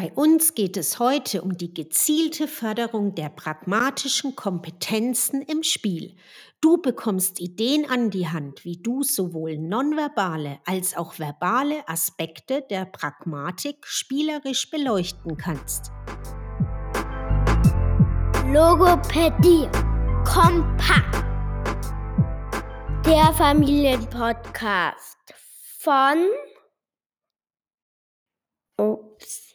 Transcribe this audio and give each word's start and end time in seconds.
Bei 0.00 0.12
uns 0.12 0.54
geht 0.54 0.76
es 0.76 1.00
heute 1.00 1.42
um 1.42 1.58
die 1.58 1.74
gezielte 1.74 2.46
Förderung 2.46 3.16
der 3.16 3.30
pragmatischen 3.30 4.36
Kompetenzen 4.36 5.42
im 5.42 5.64
Spiel. 5.64 6.14
Du 6.60 6.80
bekommst 6.80 7.40
Ideen 7.40 7.84
an 7.90 8.10
die 8.10 8.28
Hand, 8.28 8.64
wie 8.64 8.76
du 8.76 9.02
sowohl 9.02 9.58
nonverbale 9.58 10.60
als 10.64 10.96
auch 10.96 11.18
verbale 11.18 11.82
Aspekte 11.88 12.64
der 12.70 12.84
Pragmatik 12.84 13.84
spielerisch 13.88 14.70
beleuchten 14.70 15.36
kannst. 15.36 15.90
Logopädie 18.46 19.68
Kompakt. 20.24 21.24
Der 23.04 23.34
Familienpodcast 23.34 25.18
von 25.80 26.18
Ups. 28.80 29.47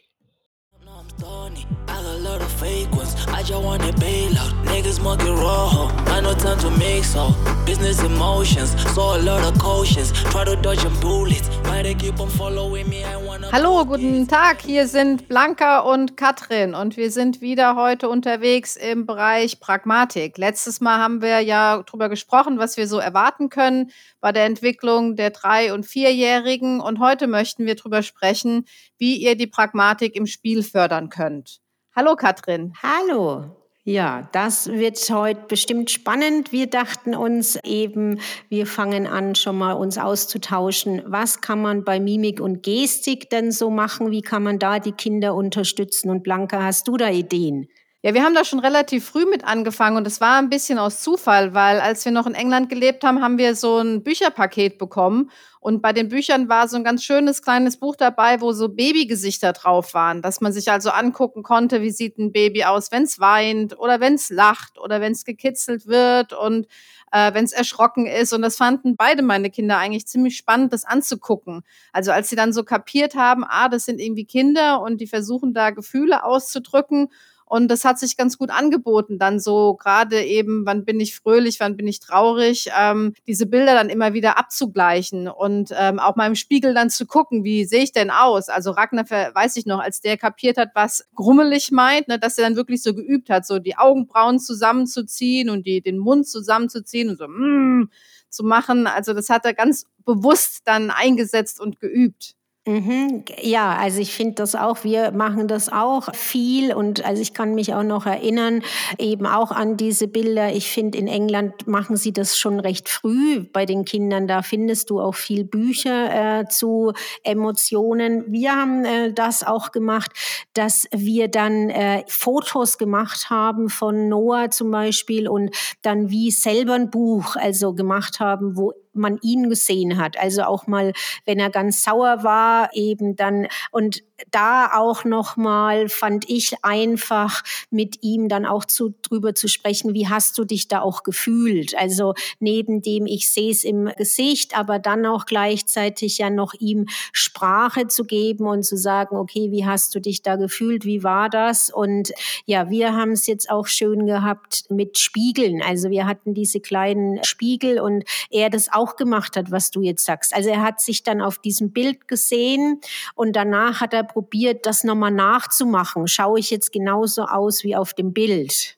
Hallo, 13.51 13.85
guten 13.85 14.27
Tag. 14.27 14.61
Hier 14.61 14.87
sind 14.87 15.27
Blanca 15.27 15.79
und 15.79 16.17
Katrin 16.17 16.73
und 16.73 16.97
wir 16.97 17.11
sind 17.11 17.41
wieder 17.41 17.75
heute 17.75 18.09
unterwegs 18.09 18.75
im 18.75 19.05
Bereich 19.05 19.59
Pragmatik. 19.59 20.37
Letztes 20.37 20.81
Mal 20.81 20.97
haben 20.97 21.21
wir 21.21 21.39
ja 21.41 21.83
darüber 21.83 22.09
gesprochen, 22.09 22.57
was 22.57 22.77
wir 22.77 22.87
so 22.87 22.97
erwarten 22.97 23.49
können 23.49 23.91
bei 24.21 24.31
der 24.31 24.45
Entwicklung 24.45 25.15
der 25.15 25.29
drei- 25.29 25.73
und 25.73 25.85
vierjährigen 25.85 26.79
und 26.79 26.99
heute 26.99 27.27
möchten 27.27 27.65
wir 27.65 27.75
darüber 27.75 28.01
sprechen, 28.01 28.65
wie 28.97 29.17
ihr 29.17 29.35
die 29.35 29.47
Pragmatik 29.47 30.15
im 30.15 30.25
Spiel 30.25 30.63
fördern 30.63 31.02
könnt. 31.09 31.59
Hallo 31.95 32.15
Katrin. 32.15 32.73
Hallo. 32.81 33.63
Ja, 33.85 34.29
das 34.31 34.71
wird 34.71 34.97
heute 35.09 35.41
bestimmt 35.49 35.91
spannend. 35.91 36.53
Wir 36.53 36.67
dachten 36.67 37.15
uns 37.15 37.59
eben, 37.65 38.21
wir 38.47 38.65
fangen 38.65 39.07
an, 39.07 39.35
schon 39.35 39.57
mal 39.57 39.73
uns 39.73 39.97
auszutauschen. 39.97 41.01
Was 41.05 41.41
kann 41.41 41.61
man 41.61 41.83
bei 41.83 41.99
Mimik 41.99 42.39
und 42.39 42.63
Gestik 42.63 43.29
denn 43.29 43.51
so 43.51 43.69
machen? 43.69 44.09
Wie 44.09 44.21
kann 44.21 44.41
man 44.41 44.57
da 44.57 44.79
die 44.79 44.93
Kinder 44.93 45.35
unterstützen? 45.35 46.09
Und 46.09 46.23
Blanca, 46.23 46.63
hast 46.63 46.87
du 46.87 46.95
da 46.95 47.09
Ideen? 47.09 47.67
Ja, 48.05 48.13
wir 48.13 48.25
haben 48.25 48.35
da 48.35 48.43
schon 48.43 48.59
relativ 48.59 49.05
früh 49.05 49.23
mit 49.25 49.45
angefangen 49.45 49.95
und 49.95 50.05
es 50.05 50.19
war 50.19 50.37
ein 50.37 50.49
bisschen 50.49 50.77
aus 50.77 50.99
Zufall, 50.99 51.53
weil 51.53 51.79
als 51.79 52.03
wir 52.03 52.11
noch 52.11 52.27
in 52.27 52.35
England 52.35 52.67
gelebt 52.67 53.05
haben, 53.05 53.21
haben 53.21 53.37
wir 53.37 53.55
so 53.55 53.77
ein 53.77 54.03
Bücherpaket 54.03 54.77
bekommen 54.77 55.31
und 55.61 55.81
bei 55.81 55.93
den 55.93 56.09
Büchern 56.09 56.49
war 56.49 56.67
so 56.67 56.75
ein 56.75 56.83
ganz 56.83 57.05
schönes 57.05 57.41
kleines 57.41 57.77
Buch 57.77 57.95
dabei, 57.95 58.41
wo 58.41 58.51
so 58.51 58.67
Babygesichter 58.67 59.53
drauf 59.53 59.93
waren, 59.93 60.21
dass 60.21 60.41
man 60.41 60.51
sich 60.51 60.69
also 60.69 60.89
angucken 60.89 61.43
konnte, 61.43 61.81
wie 61.81 61.91
sieht 61.91 62.17
ein 62.17 62.33
Baby 62.33 62.65
aus, 62.65 62.91
wenn 62.91 63.03
es 63.03 63.21
weint 63.21 63.79
oder 63.79 64.01
wenn 64.01 64.15
es 64.15 64.29
lacht 64.29 64.77
oder 64.77 64.99
wenn 64.99 65.13
es 65.13 65.23
gekitzelt 65.23 65.87
wird 65.87 66.33
und 66.33 66.67
äh, 67.13 67.33
wenn 67.33 67.45
es 67.45 67.53
erschrocken 67.53 68.05
ist. 68.05 68.33
Und 68.33 68.41
das 68.41 68.57
fanden 68.57 68.97
beide 68.97 69.21
meine 69.21 69.49
Kinder 69.49 69.77
eigentlich 69.77 70.07
ziemlich 70.07 70.35
spannend, 70.35 70.73
das 70.73 70.83
anzugucken. 70.83 71.61
Also 71.93 72.11
als 72.11 72.27
sie 72.27 72.35
dann 72.35 72.51
so 72.51 72.65
kapiert 72.65 73.15
haben, 73.15 73.45
ah, 73.47 73.69
das 73.69 73.85
sind 73.85 74.01
irgendwie 74.01 74.25
Kinder 74.25 74.81
und 74.81 74.99
die 74.99 75.07
versuchen 75.07 75.53
da 75.53 75.69
Gefühle 75.69 76.25
auszudrücken 76.25 77.07
und 77.53 77.67
das 77.67 77.85
hat 77.85 77.99
sich 77.99 78.17
ganz 78.17 78.39
gut 78.39 78.49
angeboten, 78.49 79.19
dann 79.19 79.39
so 79.39 79.75
gerade 79.75 80.23
eben, 80.23 80.65
wann 80.65 80.85
bin 80.85 80.99
ich 80.99 81.15
fröhlich, 81.15 81.59
wann 81.59 81.77
bin 81.77 81.85
ich 81.85 81.99
traurig, 81.99 82.71
ähm, 82.75 83.13
diese 83.27 83.45
Bilder 83.45 83.75
dann 83.75 83.89
immer 83.89 84.13
wieder 84.13 84.39
abzugleichen 84.39 85.27
und 85.27 85.69
ähm, 85.77 85.99
auch 85.99 86.15
mal 86.15 86.25
im 86.25 86.33
Spiegel 86.33 86.73
dann 86.73 86.89
zu 86.89 87.05
gucken, 87.05 87.43
wie 87.43 87.65
sehe 87.65 87.83
ich 87.83 87.91
denn 87.91 88.09
aus? 88.09 88.49
Also 88.49 88.71
Ragnar, 88.71 89.05
weiß 89.07 89.55
ich 89.57 89.67
noch, 89.67 89.77
als 89.77 90.01
der 90.01 90.17
kapiert 90.17 90.57
hat, 90.57 90.69
was 90.73 91.07
grummelig 91.13 91.69
meint, 91.71 92.07
ne, 92.07 92.17
dass 92.17 92.39
er 92.39 92.45
dann 92.45 92.55
wirklich 92.55 92.81
so 92.81 92.95
geübt 92.95 93.29
hat, 93.29 93.45
so 93.45 93.59
die 93.59 93.77
Augenbrauen 93.77 94.39
zusammenzuziehen 94.39 95.51
und 95.51 95.67
die, 95.67 95.81
den 95.81 95.99
Mund 95.99 96.27
zusammenzuziehen 96.27 97.09
und 97.09 97.19
so 97.19 97.27
mm, 97.27 97.91
zu 98.29 98.43
machen. 98.43 98.87
Also 98.87 99.13
das 99.13 99.29
hat 99.29 99.45
er 99.45 99.53
ganz 99.53 99.85
bewusst 100.05 100.61
dann 100.65 100.89
eingesetzt 100.89 101.61
und 101.61 101.79
geübt. 101.79 102.33
Mhm. 102.65 103.25
Ja, 103.41 103.75
also 103.75 103.99
ich 103.99 104.13
finde 104.13 104.35
das 104.35 104.55
auch, 104.55 104.85
wir 104.85 105.11
machen 105.11 105.49
das 105.49 105.67
auch 105.67 106.15
viel 106.15 106.73
und 106.73 107.03
also 107.03 107.21
ich 107.21 107.33
kann 107.33 107.55
mich 107.55 107.73
auch 107.73 107.83
noch 107.83 108.05
erinnern, 108.05 108.63
eben 108.97 109.25
auch 109.25 109.51
an 109.51 109.75
diese 109.75 110.07
Bilder. 110.07 110.53
Ich 110.55 110.71
finde, 110.71 110.97
in 110.97 111.07
England 111.07 111.67
machen 111.67 111.97
sie 111.97 112.13
das 112.13 112.37
schon 112.37 112.61
recht 112.61 112.87
früh 112.87 113.43
bei 113.51 113.65
den 113.65 113.83
Kindern. 113.83 114.29
Da 114.29 114.43
findest 114.43 114.89
du 114.89 115.01
auch 115.01 115.15
viel 115.15 115.43
Bücher 115.43 116.39
äh, 116.39 116.47
zu 116.47 116.93
Emotionen. 117.23 118.23
Wir 118.31 118.53
haben 118.53 118.85
äh, 118.85 119.11
das 119.11 119.43
auch 119.43 119.73
gemacht, 119.73 120.11
dass 120.53 120.87
wir 120.95 121.27
dann 121.27 121.69
äh, 121.69 122.05
Fotos 122.07 122.77
gemacht 122.77 123.29
haben 123.29 123.67
von 123.67 124.07
Noah 124.07 124.51
zum 124.51 124.71
Beispiel 124.71 125.27
und 125.27 125.53
dann 125.81 126.09
wie 126.09 126.31
selber 126.31 126.75
ein 126.75 126.89
Buch 126.89 127.35
also 127.35 127.73
gemacht 127.73 128.21
haben, 128.21 128.55
wo 128.55 128.71
man 128.93 129.19
ihn 129.21 129.49
gesehen 129.49 129.97
hat. 129.97 130.17
Also 130.17 130.43
auch 130.43 130.67
mal, 130.67 130.93
wenn 131.25 131.39
er 131.39 131.49
ganz 131.49 131.83
sauer 131.83 132.23
war, 132.23 132.69
eben 132.73 133.15
dann 133.15 133.47
und 133.71 134.03
da 134.31 134.71
auch 134.73 135.05
noch 135.05 135.37
mal 135.37 135.89
fand 135.89 136.29
ich 136.29 136.55
einfach 136.63 137.43
mit 137.69 137.99
ihm 138.01 138.29
dann 138.29 138.45
auch 138.45 138.65
zu 138.65 138.93
drüber 139.01 139.35
zu 139.35 139.47
sprechen, 139.47 139.93
wie 139.93 140.07
hast 140.07 140.37
du 140.37 140.43
dich 140.43 140.67
da 140.67 140.81
auch 140.81 141.03
gefühlt? 141.03 141.77
Also 141.77 142.13
neben 142.39 142.81
dem 142.81 143.05
ich 143.05 143.31
sehe 143.31 143.51
es 143.51 143.63
im 143.63 143.91
Gesicht, 143.97 144.57
aber 144.57 144.79
dann 144.79 145.05
auch 145.05 145.25
gleichzeitig 145.25 146.17
ja 146.17 146.29
noch 146.29 146.53
ihm 146.55 146.87
Sprache 147.11 147.87
zu 147.87 148.05
geben 148.05 148.47
und 148.47 148.63
zu 148.63 148.77
sagen, 148.77 149.15
okay, 149.17 149.51
wie 149.51 149.65
hast 149.65 149.93
du 149.95 149.99
dich 149.99 150.21
da 150.21 150.35
gefühlt? 150.35 150.85
Wie 150.85 151.03
war 151.03 151.29
das? 151.29 151.69
Und 151.69 152.11
ja, 152.45 152.69
wir 152.69 152.93
haben 152.93 153.11
es 153.11 153.27
jetzt 153.27 153.49
auch 153.49 153.67
schön 153.67 154.05
gehabt 154.05 154.65
mit 154.69 154.97
Spiegeln. 154.97 155.61
Also 155.61 155.89
wir 155.89 156.05
hatten 156.05 156.33
diese 156.33 156.59
kleinen 156.59 157.23
Spiegel 157.23 157.79
und 157.79 158.03
er 158.29 158.49
das 158.49 158.71
auch 158.71 158.95
gemacht 158.95 159.35
hat, 159.35 159.51
was 159.51 159.71
du 159.71 159.81
jetzt 159.81 160.05
sagst. 160.05 160.33
Also 160.33 160.49
er 160.49 160.61
hat 160.61 160.81
sich 160.81 161.03
dann 161.03 161.21
auf 161.21 161.39
diesem 161.39 161.71
Bild 161.71 162.07
gesehen 162.07 162.81
und 163.15 163.35
danach 163.35 163.81
hat 163.81 163.93
er 163.93 164.03
probiert, 164.13 164.65
das 164.65 164.83
nochmal 164.83 165.11
nachzumachen. 165.11 166.07
Schaue 166.07 166.39
ich 166.39 166.51
jetzt 166.51 166.71
genauso 166.71 167.23
aus 167.23 167.63
wie 167.63 167.75
auf 167.75 167.93
dem 167.93 168.13
Bild? 168.13 168.77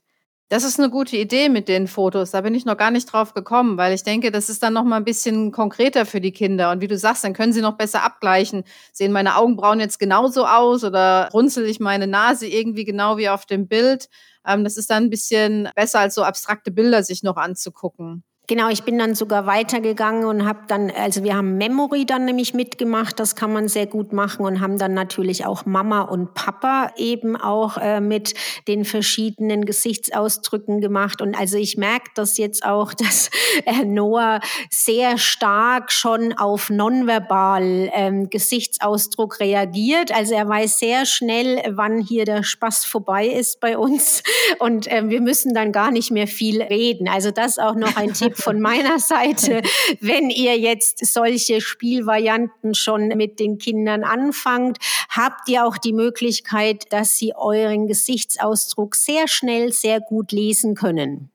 Das 0.50 0.64
ist 0.64 0.80
eine 0.80 0.92
gute 0.92 1.18
Idee 1.18 1.50
mit 1.50 1.68
den 1.68 1.88
Fotos. 1.88 2.30
Da 2.32 2.42
bin 2.42 2.54
ich 2.54 2.66
noch 2.66 2.78
gar 2.78 2.92
nicht 2.92 3.12
drauf 3.12 3.34
gekommen, 3.34 3.78
weil 3.78 3.96
ich 3.96 4.04
denke, 4.04 4.32
das 4.32 4.48
ist 4.48 4.62
dann 4.62 4.74
noch 4.74 4.84
mal 4.84 4.98
ein 4.98 5.04
bisschen 5.04 5.52
konkreter 5.52 6.06
für 6.06 6.22
die 6.22 6.32
Kinder. 6.32 6.70
Und 6.70 6.82
wie 6.82 6.88
du 6.88 6.98
sagst, 7.00 7.24
dann 7.24 7.34
können 7.34 7.52
sie 7.52 7.62
noch 7.62 7.78
besser 7.78 8.04
abgleichen. 8.04 8.64
Sehen 8.94 9.12
meine 9.12 9.38
Augenbrauen 9.38 9.80
jetzt 9.80 9.98
genauso 9.98 10.46
aus 10.46 10.84
oder 10.84 11.30
runzel 11.34 11.66
ich 11.66 11.80
meine 11.80 12.06
Nase 12.06 12.48
irgendwie 12.48 12.86
genau 12.86 13.18
wie 13.18 13.28
auf 13.30 13.48
dem 13.48 13.68
Bild? 13.68 14.08
Ähm, 14.46 14.64
das 14.64 14.78
ist 14.78 14.92
dann 14.92 15.06
ein 15.06 15.10
bisschen 15.10 15.68
besser 15.76 16.00
als 16.00 16.14
so 16.14 16.22
abstrakte 16.24 16.70
Bilder 16.70 17.02
sich 17.04 17.24
noch 17.24 17.38
anzugucken. 17.38 18.24
Genau, 18.48 18.70
ich 18.70 18.84
bin 18.84 19.00
dann 19.00 19.16
sogar 19.16 19.48
weitergegangen 19.48 20.26
und 20.26 20.46
habe 20.46 20.60
dann, 20.68 20.92
also 20.92 21.24
wir 21.24 21.36
haben 21.36 21.58
Memory 21.58 22.06
dann 22.06 22.26
nämlich 22.26 22.54
mitgemacht, 22.54 23.20
das 23.20 23.36
kann 23.36 23.52
man 23.52 23.68
sehr 23.68 23.88
gut 23.88 24.14
machen 24.14 24.46
und 24.46 24.62
haben 24.62 24.78
dann 24.78 24.94
natürlich 24.94 25.46
auch 25.46 25.66
Mama 25.66 26.02
und 26.02 26.36
Papa 26.36 26.92
eben 26.96 27.36
auch 27.36 27.78
äh, 27.78 28.00
mit 28.02 28.36
den 28.68 28.86
verschiedenen 28.86 29.66
Gesichtsausdrücken 29.66 30.80
gemacht. 30.80 31.22
Und 31.22 31.36
also 31.36 31.58
ich 31.58 31.78
merke 31.78 32.12
das 32.14 32.38
jetzt 32.38 32.66
auch, 32.66 32.94
dass 33.06 33.32
äh, 33.66 33.84
Noah 33.84 34.42
sehr 34.70 35.18
stark 35.18 35.92
schon 35.92 36.34
auf 36.34 36.70
nonverbal 36.70 37.90
ähm, 37.94 38.30
Gesichtsausdruck 38.30 39.40
reagiert. 39.40 40.14
Also 40.14 40.36
er 40.36 40.48
weiß 40.48 40.78
sehr 40.78 41.08
schnell, 41.08 41.64
wann 41.76 42.00
hier 42.00 42.26
der 42.26 42.44
Spaß 42.44 42.86
vorbei 42.86 43.26
ist 43.26 43.60
bei 43.60 43.76
uns 43.76 44.22
und 44.60 44.86
äh, 44.86 45.10
wir 45.10 45.22
müssen 45.22 45.56
dann 45.56 45.72
gar 45.72 45.90
nicht 45.90 46.12
mehr 46.12 46.28
viel 46.28 46.62
reden. 46.62 47.08
Also 47.08 47.32
das 47.32 47.58
auch 47.58 47.76
noch 47.76 47.96
ein 47.98 48.14
Tipp 48.14 48.35
von 48.36 48.60
meiner 48.60 49.00
Seite, 49.00 49.62
wenn 50.00 50.30
ihr 50.30 50.58
jetzt 50.58 51.06
solche 51.06 51.62
Spielvarianten 51.62 52.76
schon 52.76 53.08
mit 53.10 53.40
den 53.40 53.58
Kindern 53.58 54.04
anfangt, 54.04 54.78
habt 55.10 55.48
ihr 55.50 55.66
auch 55.66 55.78
die 55.78 55.94
Möglichkeit, 55.94 56.92
dass 56.92 57.18
sie 57.18 57.34
euren 57.36 57.88
Gesichtsausdruck 57.88 58.96
sehr 58.96 59.28
schnell, 59.28 59.72
sehr 59.72 60.00
gut 60.00 60.32
lesen 60.32 60.76
können. 60.76 61.32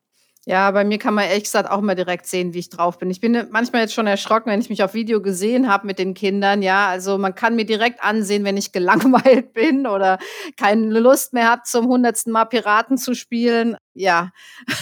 Ja, 0.47 0.71
bei 0.71 0.85
mir 0.85 0.99
kann 0.99 1.15
man 1.15 1.27
ehrlich 1.27 1.45
gesagt 1.45 1.71
auch 1.71 1.83
mal 1.83 1.95
direkt 1.95 2.27
sehen, 2.27 2.55
wie 2.55 2.61
ich 2.61 2.71
drauf 2.71 2.99
bin. 2.99 3.11
Ich 3.11 3.21
bin 3.21 3.47
manchmal 3.51 3.83
jetzt 3.83 3.93
schon 3.93 4.07
erschrocken, 4.07 4.51
wenn 4.51 4.61
ich 4.61 4.71
mich 4.71 4.83
auf 4.83 4.95
Video 4.95 5.21
gesehen 5.21 5.69
habe 5.71 5.87
mit 5.87 5.99
den 5.99 6.15
Kindern. 6.15 6.63
Ja, 6.63 6.89
also 6.89 7.19
man 7.19 7.35
kann 7.35 7.57
mir 7.57 7.67
direkt 7.67 8.03
ansehen, 8.03 8.45
wenn 8.45 8.57
ich 8.57 8.73
gelangweilt 8.73 9.53
bin 9.53 9.87
oder 9.87 10.19
keine 10.57 10.99
Lust 10.99 11.35
mehr 11.35 11.51
habe, 11.51 11.63
zum 11.67 11.87
hundertsten 11.89 12.33
Mal 12.33 12.47
Piraten 12.47 12.97
zu 12.97 13.15
spielen. 13.15 13.77
Ja. 13.95 14.31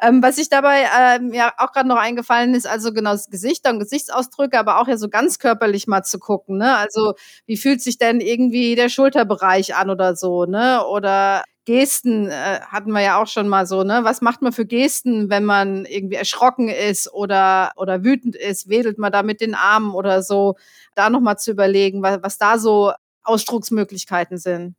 Ähm, 0.00 0.22
was 0.22 0.38
ich 0.38 0.48
dabei 0.48 0.86
ähm, 0.98 1.32
ja 1.32 1.52
auch 1.58 1.72
gerade 1.72 1.88
noch 1.88 1.96
eingefallen 1.96 2.54
ist, 2.54 2.66
also 2.66 2.92
genau 2.92 3.12
das 3.12 3.30
Gesicht 3.30 3.68
und 3.68 3.78
Gesichtsausdrücke, 3.78 4.58
aber 4.58 4.80
auch 4.80 4.88
ja 4.88 4.96
so 4.96 5.08
ganz 5.08 5.38
körperlich 5.38 5.86
mal 5.86 6.02
zu 6.02 6.18
gucken. 6.18 6.58
Ne? 6.58 6.76
Also 6.76 7.14
wie 7.46 7.56
fühlt 7.56 7.80
sich 7.82 7.98
denn 7.98 8.20
irgendwie 8.20 8.74
der 8.74 8.88
Schulterbereich 8.88 9.76
an 9.76 9.90
oder 9.90 10.16
so, 10.16 10.44
ne? 10.46 10.84
Oder 10.86 11.44
Gesten 11.66 12.28
äh, 12.28 12.60
hatten 12.68 12.92
wir 12.92 13.00
ja 13.00 13.22
auch 13.22 13.26
schon 13.26 13.48
mal 13.48 13.66
so, 13.66 13.84
ne? 13.84 14.00
Was 14.02 14.20
macht 14.20 14.42
man 14.42 14.52
für 14.52 14.66
Gesten, 14.66 15.30
wenn 15.30 15.44
man 15.44 15.86
irgendwie 15.86 16.16
erschrocken 16.16 16.68
ist 16.68 17.12
oder 17.12 17.72
oder 17.76 18.04
wütend 18.04 18.36
ist? 18.36 18.68
Wedelt 18.68 18.98
man 18.98 19.12
da 19.12 19.22
mit 19.22 19.40
den 19.40 19.54
Armen 19.54 19.94
oder 19.94 20.22
so? 20.22 20.56
Da 20.94 21.08
nochmal 21.10 21.38
zu 21.38 21.50
überlegen, 21.52 22.02
was, 22.02 22.18
was 22.22 22.38
da 22.38 22.58
so 22.58 22.92
Ausdrucksmöglichkeiten 23.22 24.36
sind. 24.38 24.74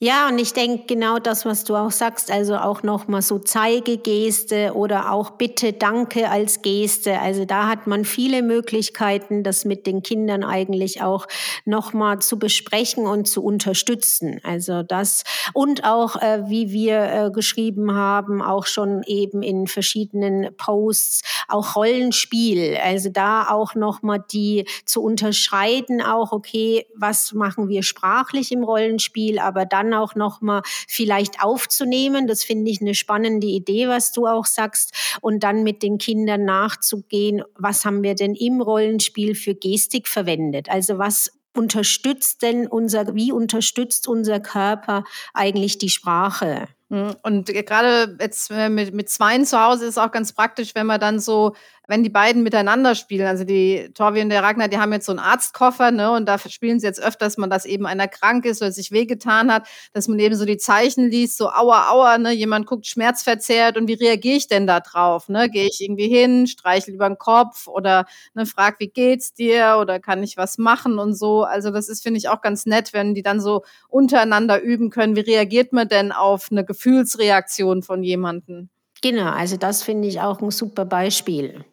Ja, 0.00 0.28
und 0.28 0.38
ich 0.38 0.52
denke 0.52 0.84
genau 0.86 1.18
das, 1.18 1.44
was 1.44 1.64
du 1.64 1.74
auch 1.74 1.90
sagst, 1.90 2.30
also 2.30 2.56
auch 2.56 2.84
nochmal 2.84 3.20
so 3.20 3.40
Zeigegeste 3.40 4.74
oder 4.74 5.10
auch 5.10 5.30
Bitte, 5.30 5.72
Danke 5.72 6.30
als 6.30 6.62
Geste. 6.62 7.18
Also 7.18 7.44
da 7.44 7.66
hat 7.66 7.88
man 7.88 8.04
viele 8.04 8.44
Möglichkeiten, 8.44 9.42
das 9.42 9.64
mit 9.64 9.88
den 9.88 10.04
Kindern 10.04 10.44
eigentlich 10.44 11.02
auch 11.02 11.26
nochmal 11.64 12.20
zu 12.20 12.38
besprechen 12.38 13.08
und 13.08 13.26
zu 13.26 13.42
unterstützen. 13.42 14.38
Also 14.44 14.84
das 14.84 15.24
und 15.52 15.82
auch, 15.82 16.14
äh, 16.14 16.44
wie 16.46 16.70
wir 16.70 17.00
äh, 17.00 17.30
geschrieben 17.32 17.92
haben, 17.92 18.40
auch 18.40 18.66
schon 18.66 19.02
eben 19.02 19.42
in 19.42 19.66
verschiedenen 19.66 20.56
Posts, 20.56 21.22
auch 21.48 21.74
Rollenspiel. 21.74 22.78
Also 22.80 23.08
da 23.08 23.48
auch 23.50 23.74
nochmal 23.74 24.24
die 24.30 24.64
zu 24.84 25.02
unterscheiden, 25.02 26.00
auch 26.02 26.30
okay, 26.30 26.86
was 26.94 27.32
machen 27.32 27.68
wir 27.68 27.82
sprachlich 27.82 28.52
im 28.52 28.62
Rollenspiel, 28.62 29.40
aber 29.40 29.66
dann 29.66 29.87
dann 29.90 29.98
auch 29.98 30.14
noch 30.14 30.40
mal 30.40 30.62
vielleicht 30.86 31.42
aufzunehmen. 31.42 32.26
Das 32.26 32.44
finde 32.44 32.70
ich 32.70 32.80
eine 32.80 32.94
spannende 32.94 33.46
Idee, 33.46 33.88
was 33.88 34.12
du 34.12 34.26
auch 34.26 34.46
sagst. 34.46 34.92
Und 35.20 35.42
dann 35.42 35.62
mit 35.62 35.82
den 35.82 35.98
Kindern 35.98 36.44
nachzugehen, 36.44 37.42
was 37.56 37.84
haben 37.84 38.02
wir 38.02 38.14
denn 38.14 38.34
im 38.34 38.60
Rollenspiel 38.60 39.34
für 39.34 39.54
Gestik 39.54 40.08
verwendet? 40.08 40.68
Also 40.68 40.98
was 40.98 41.30
unterstützt 41.54 42.42
denn 42.42 42.66
unser, 42.66 43.14
wie 43.14 43.32
unterstützt 43.32 44.06
unser 44.06 44.40
Körper 44.40 45.04
eigentlich 45.34 45.78
die 45.78 45.88
Sprache? 45.88 46.68
Mhm. 46.88 47.16
Und 47.22 47.46
gerade 47.46 48.16
jetzt 48.20 48.50
mit, 48.50 48.94
mit 48.94 49.08
Zweien 49.08 49.44
zu 49.44 49.60
Hause 49.60 49.86
ist 49.86 49.98
auch 49.98 50.10
ganz 50.10 50.32
praktisch, 50.32 50.74
wenn 50.74 50.86
man 50.86 51.00
dann 51.00 51.18
so 51.18 51.54
wenn 51.88 52.02
die 52.02 52.10
beiden 52.10 52.42
miteinander 52.42 52.94
spielen, 52.94 53.26
also 53.26 53.44
die 53.44 53.90
Torvi 53.94 54.20
und 54.20 54.28
der 54.28 54.42
Ragnar, 54.42 54.68
die 54.68 54.76
haben 54.78 54.92
jetzt 54.92 55.06
so 55.06 55.12
einen 55.12 55.18
Arztkoffer, 55.18 55.90
ne, 55.90 56.12
und 56.12 56.26
da 56.26 56.38
spielen 56.38 56.78
sie 56.78 56.86
jetzt 56.86 57.02
öfters 57.02 57.38
mal, 57.38 57.48
dass 57.48 57.64
eben 57.64 57.86
einer 57.86 58.06
krank 58.08 58.44
ist 58.44 58.60
oder 58.60 58.70
sich 58.70 58.92
wehgetan 58.92 59.50
hat, 59.50 59.66
dass 59.94 60.06
man 60.06 60.18
eben 60.18 60.34
so 60.36 60.44
die 60.44 60.58
Zeichen 60.58 61.08
liest, 61.08 61.38
so 61.38 61.48
aua, 61.48 61.88
aua, 61.90 62.18
ne, 62.18 62.32
jemand 62.32 62.66
guckt 62.66 62.86
schmerzverzerrt 62.86 63.78
und 63.78 63.88
wie 63.88 63.94
reagiere 63.94 64.36
ich 64.36 64.48
denn 64.48 64.66
da 64.66 64.80
drauf, 64.80 65.30
ne, 65.30 65.48
gehe 65.48 65.66
ich 65.66 65.80
irgendwie 65.80 66.08
hin, 66.08 66.46
streichel 66.46 66.94
über 66.94 67.08
den 67.08 67.18
Kopf 67.18 67.66
oder, 67.66 68.04
ne, 68.34 68.44
frag, 68.44 68.78
wie 68.80 68.88
geht's 68.88 69.32
dir 69.32 69.78
oder 69.80 69.98
kann 69.98 70.22
ich 70.22 70.36
was 70.36 70.58
machen 70.58 70.98
und 70.98 71.14
so, 71.14 71.44
also 71.44 71.70
das 71.70 71.88
ist, 71.88 72.02
finde 72.02 72.18
ich, 72.18 72.28
auch 72.28 72.42
ganz 72.42 72.66
nett, 72.66 72.92
wenn 72.92 73.14
die 73.14 73.22
dann 73.22 73.40
so 73.40 73.64
untereinander 73.88 74.60
üben 74.60 74.90
können, 74.90 75.16
wie 75.16 75.20
reagiert 75.20 75.72
man 75.72 75.88
denn 75.88 76.12
auf 76.12 76.48
eine 76.50 76.66
Gefühlsreaktion 76.66 77.82
von 77.82 78.02
jemandem? 78.02 78.68
Genau, 79.00 79.30
also 79.30 79.56
das 79.56 79.82
finde 79.82 80.08
ich 80.08 80.20
auch 80.20 80.40
ein 80.42 80.50
super 80.50 80.84
Beispiel. 80.84 81.64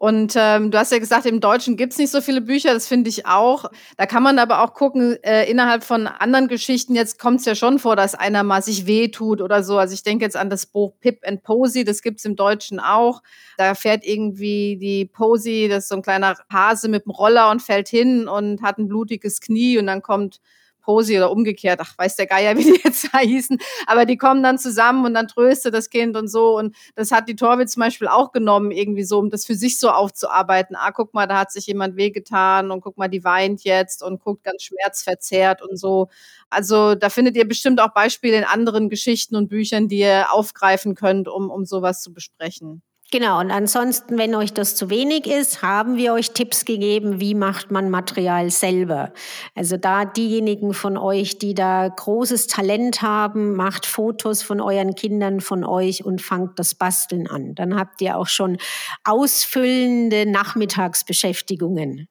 Und 0.00 0.32
ähm, 0.34 0.70
du 0.70 0.78
hast 0.78 0.92
ja 0.92 0.98
gesagt, 0.98 1.26
im 1.26 1.40
Deutschen 1.40 1.76
gibt's 1.76 1.98
nicht 1.98 2.10
so 2.10 2.22
viele 2.22 2.40
Bücher, 2.40 2.72
das 2.72 2.88
finde 2.88 3.10
ich 3.10 3.26
auch. 3.26 3.66
Da 3.98 4.06
kann 4.06 4.22
man 4.22 4.38
aber 4.38 4.62
auch 4.62 4.72
gucken, 4.72 5.22
äh, 5.22 5.44
innerhalb 5.44 5.84
von 5.84 6.06
anderen 6.06 6.48
Geschichten, 6.48 6.94
jetzt 6.94 7.18
kommt's 7.18 7.44
ja 7.44 7.54
schon 7.54 7.78
vor, 7.78 7.96
dass 7.96 8.14
einer 8.14 8.42
mal 8.42 8.62
sich 8.62 8.86
wehtut 8.86 9.42
oder 9.42 9.62
so. 9.62 9.76
Also 9.76 9.92
ich 9.92 10.02
denke 10.02 10.24
jetzt 10.24 10.38
an 10.38 10.48
das 10.48 10.64
Buch 10.64 10.94
Pip 11.00 11.20
and 11.26 11.42
Posy, 11.42 11.84
das 11.84 12.00
gibt's 12.00 12.24
im 12.24 12.34
Deutschen 12.34 12.80
auch. 12.80 13.22
Da 13.58 13.74
fährt 13.74 14.02
irgendwie 14.02 14.78
die 14.78 15.04
Posy, 15.04 15.68
das 15.68 15.82
ist 15.84 15.90
so 15.90 15.96
ein 15.96 16.02
kleiner 16.02 16.34
Hase 16.50 16.88
mit 16.88 17.04
dem 17.04 17.10
Roller 17.10 17.50
und 17.50 17.60
fällt 17.60 17.88
hin 17.88 18.26
und 18.26 18.62
hat 18.62 18.78
ein 18.78 18.88
blutiges 18.88 19.42
Knie 19.42 19.76
und 19.76 19.86
dann 19.86 20.00
kommt 20.00 20.40
Posi 20.80 21.16
oder 21.16 21.30
umgekehrt, 21.30 21.80
ach, 21.82 21.96
weiß 21.98 22.16
der 22.16 22.26
Geier, 22.26 22.56
wie 22.58 22.64
die 22.64 22.80
jetzt 22.84 23.08
hießen, 23.16 23.58
aber 23.86 24.04
die 24.06 24.16
kommen 24.16 24.42
dann 24.42 24.58
zusammen 24.58 25.04
und 25.06 25.14
dann 25.14 25.28
tröstet 25.28 25.74
das 25.74 25.90
Kind 25.90 26.16
und 26.16 26.28
so 26.28 26.56
und 26.58 26.76
das 26.94 27.10
hat 27.12 27.28
die 27.28 27.36
Torwitz 27.36 27.72
zum 27.72 27.80
Beispiel 27.82 28.08
auch 28.08 28.32
genommen, 28.32 28.70
irgendwie 28.70 29.04
so, 29.04 29.18
um 29.18 29.30
das 29.30 29.46
für 29.46 29.54
sich 29.54 29.78
so 29.78 29.90
aufzuarbeiten. 29.90 30.76
Ah, 30.76 30.90
guck 30.92 31.14
mal, 31.14 31.26
da 31.26 31.38
hat 31.38 31.52
sich 31.52 31.66
jemand 31.66 31.96
wehgetan 31.96 32.70
und 32.70 32.80
guck 32.80 32.96
mal, 32.98 33.08
die 33.08 33.24
weint 33.24 33.64
jetzt 33.64 34.02
und 34.02 34.20
guckt 34.20 34.44
ganz 34.44 34.62
schmerzverzerrt 34.64 35.62
und 35.62 35.76
so. 35.78 36.08
Also 36.50 36.94
da 36.94 37.10
findet 37.10 37.36
ihr 37.36 37.46
bestimmt 37.48 37.80
auch 37.80 37.92
Beispiele 37.94 38.36
in 38.36 38.44
anderen 38.44 38.88
Geschichten 38.88 39.36
und 39.36 39.48
Büchern, 39.48 39.88
die 39.88 39.98
ihr 40.00 40.32
aufgreifen 40.32 40.94
könnt, 40.94 41.28
um, 41.28 41.50
um 41.50 41.64
sowas 41.64 42.02
zu 42.02 42.12
besprechen. 42.12 42.82
Genau, 43.12 43.40
und 43.40 43.50
ansonsten, 43.50 44.18
wenn 44.18 44.36
euch 44.36 44.52
das 44.52 44.76
zu 44.76 44.88
wenig 44.88 45.26
ist, 45.26 45.62
haben 45.62 45.96
wir 45.96 46.12
euch 46.12 46.30
Tipps 46.30 46.64
gegeben, 46.64 47.20
wie 47.20 47.34
macht 47.34 47.72
man 47.72 47.90
Material 47.90 48.50
selber. 48.50 49.12
Also 49.56 49.76
da 49.76 50.04
diejenigen 50.04 50.74
von 50.74 50.96
euch, 50.96 51.36
die 51.38 51.54
da 51.54 51.88
großes 51.88 52.46
Talent 52.46 53.02
haben, 53.02 53.56
macht 53.56 53.84
Fotos 53.84 54.42
von 54.42 54.60
euren 54.60 54.94
Kindern, 54.94 55.40
von 55.40 55.64
euch 55.64 56.04
und 56.04 56.22
fangt 56.22 56.56
das 56.60 56.76
Basteln 56.76 57.26
an. 57.26 57.56
Dann 57.56 57.76
habt 57.76 58.00
ihr 58.00 58.16
auch 58.16 58.28
schon 58.28 58.58
ausfüllende 59.02 60.30
Nachmittagsbeschäftigungen. 60.30 62.06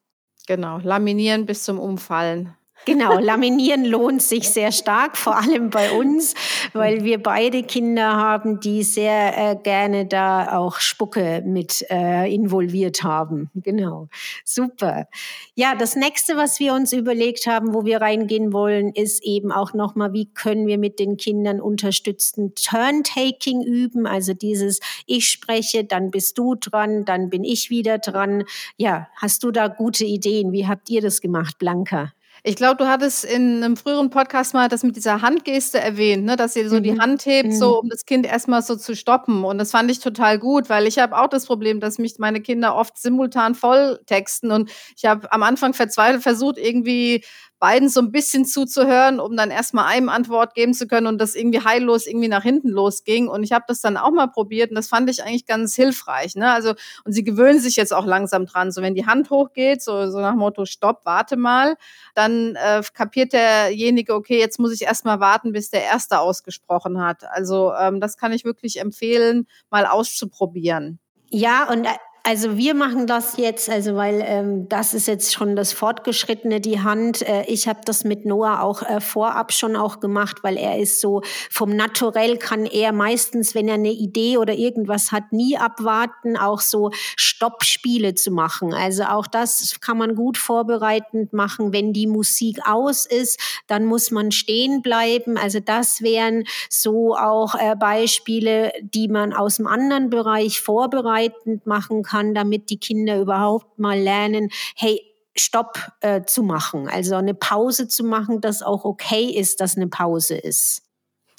Genau, 0.46 0.80
laminieren 0.82 1.46
bis 1.46 1.64
zum 1.64 1.78
Umfallen. 1.78 2.54
Genau, 2.86 3.18
laminieren 3.18 3.84
lohnt 3.84 4.22
sich 4.22 4.48
sehr 4.48 4.72
stark, 4.72 5.18
vor 5.18 5.36
allem 5.36 5.68
bei 5.68 5.92
uns, 5.92 6.34
weil 6.72 7.04
wir 7.04 7.22
beide 7.22 7.62
Kinder 7.62 8.16
haben, 8.16 8.58
die 8.58 8.82
sehr 8.84 9.36
äh, 9.36 9.56
gerne 9.62 10.06
da 10.06 10.56
auch 10.56 10.80
Spucke 10.80 11.42
mit 11.44 11.84
äh, 11.90 12.32
involviert 12.32 13.02
haben. 13.02 13.50
Genau, 13.54 14.08
super. 14.46 15.08
Ja, 15.54 15.74
das 15.74 15.94
nächste, 15.94 16.38
was 16.38 16.58
wir 16.58 16.72
uns 16.72 16.94
überlegt 16.94 17.46
haben, 17.46 17.74
wo 17.74 17.84
wir 17.84 18.00
reingehen 18.00 18.52
wollen, 18.54 18.94
ist 18.94 19.22
eben 19.24 19.52
auch 19.52 19.74
nochmal, 19.74 20.14
wie 20.14 20.32
können 20.32 20.66
wir 20.66 20.78
mit 20.78 20.98
den 20.98 21.18
Kindern 21.18 21.60
unterstützen 21.60 22.54
Turn-Taking 22.54 23.62
üben, 23.62 24.06
also 24.06 24.32
dieses 24.32 24.80
Ich 25.06 25.28
spreche, 25.28 25.84
dann 25.84 26.10
bist 26.10 26.38
du 26.38 26.54
dran, 26.54 27.04
dann 27.04 27.28
bin 27.28 27.44
ich 27.44 27.68
wieder 27.68 27.98
dran. 27.98 28.44
Ja, 28.78 29.08
hast 29.16 29.44
du 29.44 29.50
da 29.50 29.68
gute 29.68 30.06
Ideen? 30.06 30.52
Wie 30.52 30.66
habt 30.66 30.88
ihr 30.88 31.02
das 31.02 31.20
gemacht, 31.20 31.58
Blanca? 31.58 32.12
Ich 32.42 32.56
glaube, 32.56 32.76
du 32.76 32.88
hattest 32.88 33.24
in 33.24 33.62
einem 33.62 33.76
früheren 33.76 34.10
Podcast 34.10 34.54
mal 34.54 34.68
das 34.68 34.82
mit 34.82 34.96
dieser 34.96 35.22
Handgeste 35.22 35.78
erwähnt, 35.78 36.24
ne, 36.24 36.36
dass 36.36 36.56
ihr 36.56 36.68
so 36.68 36.76
mhm. 36.76 36.82
die 36.82 36.98
Hand 36.98 37.26
hebt, 37.26 37.50
mhm. 37.50 37.52
so 37.52 37.80
um 37.80 37.88
das 37.88 38.06
Kind 38.06 38.26
erstmal 38.26 38.62
so 38.62 38.76
zu 38.76 38.96
stoppen. 38.96 39.44
Und 39.44 39.58
das 39.58 39.70
fand 39.70 39.90
ich 39.90 40.00
total 40.00 40.38
gut, 40.38 40.70
weil 40.70 40.86
ich 40.86 40.98
habe 40.98 41.18
auch 41.18 41.28
das 41.28 41.46
Problem, 41.46 41.80
dass 41.80 41.98
mich 41.98 42.18
meine 42.18 42.40
Kinder 42.40 42.74
oft 42.74 42.98
simultan 42.98 43.54
volltexten. 43.54 44.50
Und 44.50 44.70
ich 44.96 45.04
habe 45.04 45.30
am 45.32 45.42
Anfang 45.42 45.74
verzweifelt 45.74 46.22
versucht, 46.22 46.58
irgendwie 46.58 47.24
beiden 47.60 47.90
so 47.90 48.00
ein 48.00 48.10
bisschen 48.10 48.46
zuzuhören, 48.46 49.20
um 49.20 49.36
dann 49.36 49.50
erstmal 49.50 49.84
einem 49.84 50.08
Antwort 50.08 50.54
geben 50.54 50.72
zu 50.72 50.86
können 50.86 51.06
und 51.06 51.18
das 51.18 51.34
irgendwie 51.34 51.60
heillos 51.60 52.06
irgendwie 52.06 52.26
nach 52.26 52.42
hinten 52.42 52.70
losging. 52.70 53.28
Und 53.28 53.44
ich 53.44 53.52
habe 53.52 53.66
das 53.68 53.82
dann 53.82 53.98
auch 53.98 54.10
mal 54.10 54.28
probiert 54.28 54.70
und 54.70 54.76
das 54.76 54.88
fand 54.88 55.08
ich 55.10 55.22
eigentlich 55.22 55.44
ganz 55.44 55.76
hilfreich. 55.76 56.34
Ne? 56.34 56.50
Also, 56.50 56.70
und 57.04 57.12
sie 57.12 57.22
gewöhnen 57.22 57.60
sich 57.60 57.76
jetzt 57.76 57.92
auch 57.92 58.06
langsam 58.06 58.46
dran. 58.46 58.72
So, 58.72 58.80
wenn 58.80 58.94
die 58.94 59.06
Hand 59.06 59.28
hochgeht, 59.28 59.82
so, 59.82 60.10
so 60.10 60.20
nach 60.20 60.34
Motto, 60.34 60.64
stopp, 60.64 61.02
warte 61.04 61.36
mal, 61.36 61.76
dann 62.14 62.56
äh, 62.56 62.82
kapiert 62.94 63.34
derjenige, 63.34 64.14
okay, 64.14 64.38
jetzt 64.38 64.58
muss 64.58 64.72
ich 64.72 64.82
erstmal 64.82 65.20
warten, 65.20 65.52
bis 65.52 65.68
der 65.68 65.84
Erste 65.84 66.18
ausgesprochen 66.18 67.00
hat. 67.00 67.24
Also, 67.30 67.74
ähm, 67.74 68.00
das 68.00 68.16
kann 68.16 68.32
ich 68.32 68.44
wirklich 68.46 68.80
empfehlen, 68.80 69.46
mal 69.68 69.84
auszuprobieren. 69.84 70.98
Ja, 71.28 71.68
und 71.70 71.84
äh, 71.84 71.90
also 72.22 72.56
wir 72.58 72.74
machen 72.74 73.06
das 73.06 73.38
jetzt, 73.38 73.70
also 73.70 73.96
weil 73.96 74.22
ähm, 74.26 74.68
das 74.68 74.92
ist 74.92 75.08
jetzt 75.08 75.32
schon 75.32 75.56
das 75.56 75.72
Fortgeschrittene, 75.72 76.60
die 76.60 76.80
Hand. 76.80 77.22
Äh, 77.22 77.44
ich 77.46 77.66
habe 77.66 77.80
das 77.84 78.04
mit 78.04 78.26
Noah 78.26 78.60
auch 78.60 78.82
äh, 78.82 79.00
vorab 79.00 79.52
schon 79.52 79.74
auch 79.74 80.00
gemacht, 80.00 80.38
weil 80.42 80.58
er 80.58 80.78
ist 80.78 81.00
so 81.00 81.22
vom 81.50 81.74
Naturell 81.74 82.36
kann 82.36 82.66
er 82.66 82.92
meistens, 82.92 83.54
wenn 83.54 83.68
er 83.68 83.74
eine 83.74 83.92
Idee 83.92 84.36
oder 84.36 84.52
irgendwas 84.52 85.12
hat, 85.12 85.32
nie 85.32 85.56
abwarten, 85.56 86.36
auch 86.36 86.60
so 86.60 86.90
Stoppspiele 87.16 88.14
zu 88.14 88.30
machen. 88.30 88.74
Also 88.74 89.04
auch 89.04 89.26
das 89.26 89.80
kann 89.80 89.96
man 89.96 90.14
gut 90.14 90.36
vorbereitend 90.36 91.32
machen. 91.32 91.72
Wenn 91.72 91.94
die 91.94 92.06
Musik 92.06 92.58
aus 92.66 93.06
ist, 93.06 93.40
dann 93.66 93.86
muss 93.86 94.10
man 94.10 94.30
stehen 94.30 94.82
bleiben. 94.82 95.38
Also 95.38 95.60
das 95.60 96.02
wären 96.02 96.44
so 96.68 97.16
auch 97.16 97.54
äh, 97.54 97.76
Beispiele, 97.76 98.72
die 98.82 99.08
man 99.08 99.32
aus 99.32 99.56
dem 99.56 99.66
anderen 99.66 100.10
Bereich 100.10 100.60
vorbereitend 100.60 101.66
machen 101.66 102.02
kann 102.02 102.09
kann, 102.10 102.34
damit 102.34 102.70
die 102.70 102.78
Kinder 102.78 103.20
überhaupt 103.20 103.78
mal 103.78 103.98
lernen, 103.98 104.50
hey, 104.76 105.00
Stopp 105.36 105.78
äh, 106.00 106.22
zu 106.24 106.42
machen, 106.42 106.88
also 106.88 107.14
eine 107.14 107.34
Pause 107.34 107.88
zu 107.88 108.04
machen, 108.04 108.40
dass 108.40 108.62
auch 108.62 108.84
okay 108.84 109.24
ist, 109.24 109.60
dass 109.60 109.76
eine 109.76 109.86
Pause 109.86 110.36
ist. 110.36 110.82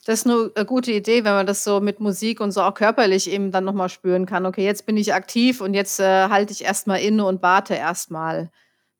Das 0.05 0.25
ist 0.25 0.27
eine 0.27 0.65
gute 0.65 0.91
Idee, 0.91 1.23
wenn 1.23 1.33
man 1.33 1.45
das 1.45 1.63
so 1.63 1.79
mit 1.79 1.99
Musik 1.99 2.39
und 2.39 2.51
so 2.51 2.61
auch 2.61 2.73
körperlich 2.73 3.29
eben 3.29 3.51
dann 3.51 3.65
nochmal 3.65 3.89
spüren 3.89 4.25
kann. 4.25 4.47
Okay, 4.47 4.65
jetzt 4.65 4.87
bin 4.87 4.97
ich 4.97 5.13
aktiv 5.13 5.61
und 5.61 5.75
jetzt 5.75 5.99
äh, 5.99 6.29
halte 6.29 6.53
ich 6.53 6.63
erstmal 6.63 7.01
inne 7.01 7.25
und 7.25 7.43
warte 7.43 7.75
erstmal. 7.75 8.49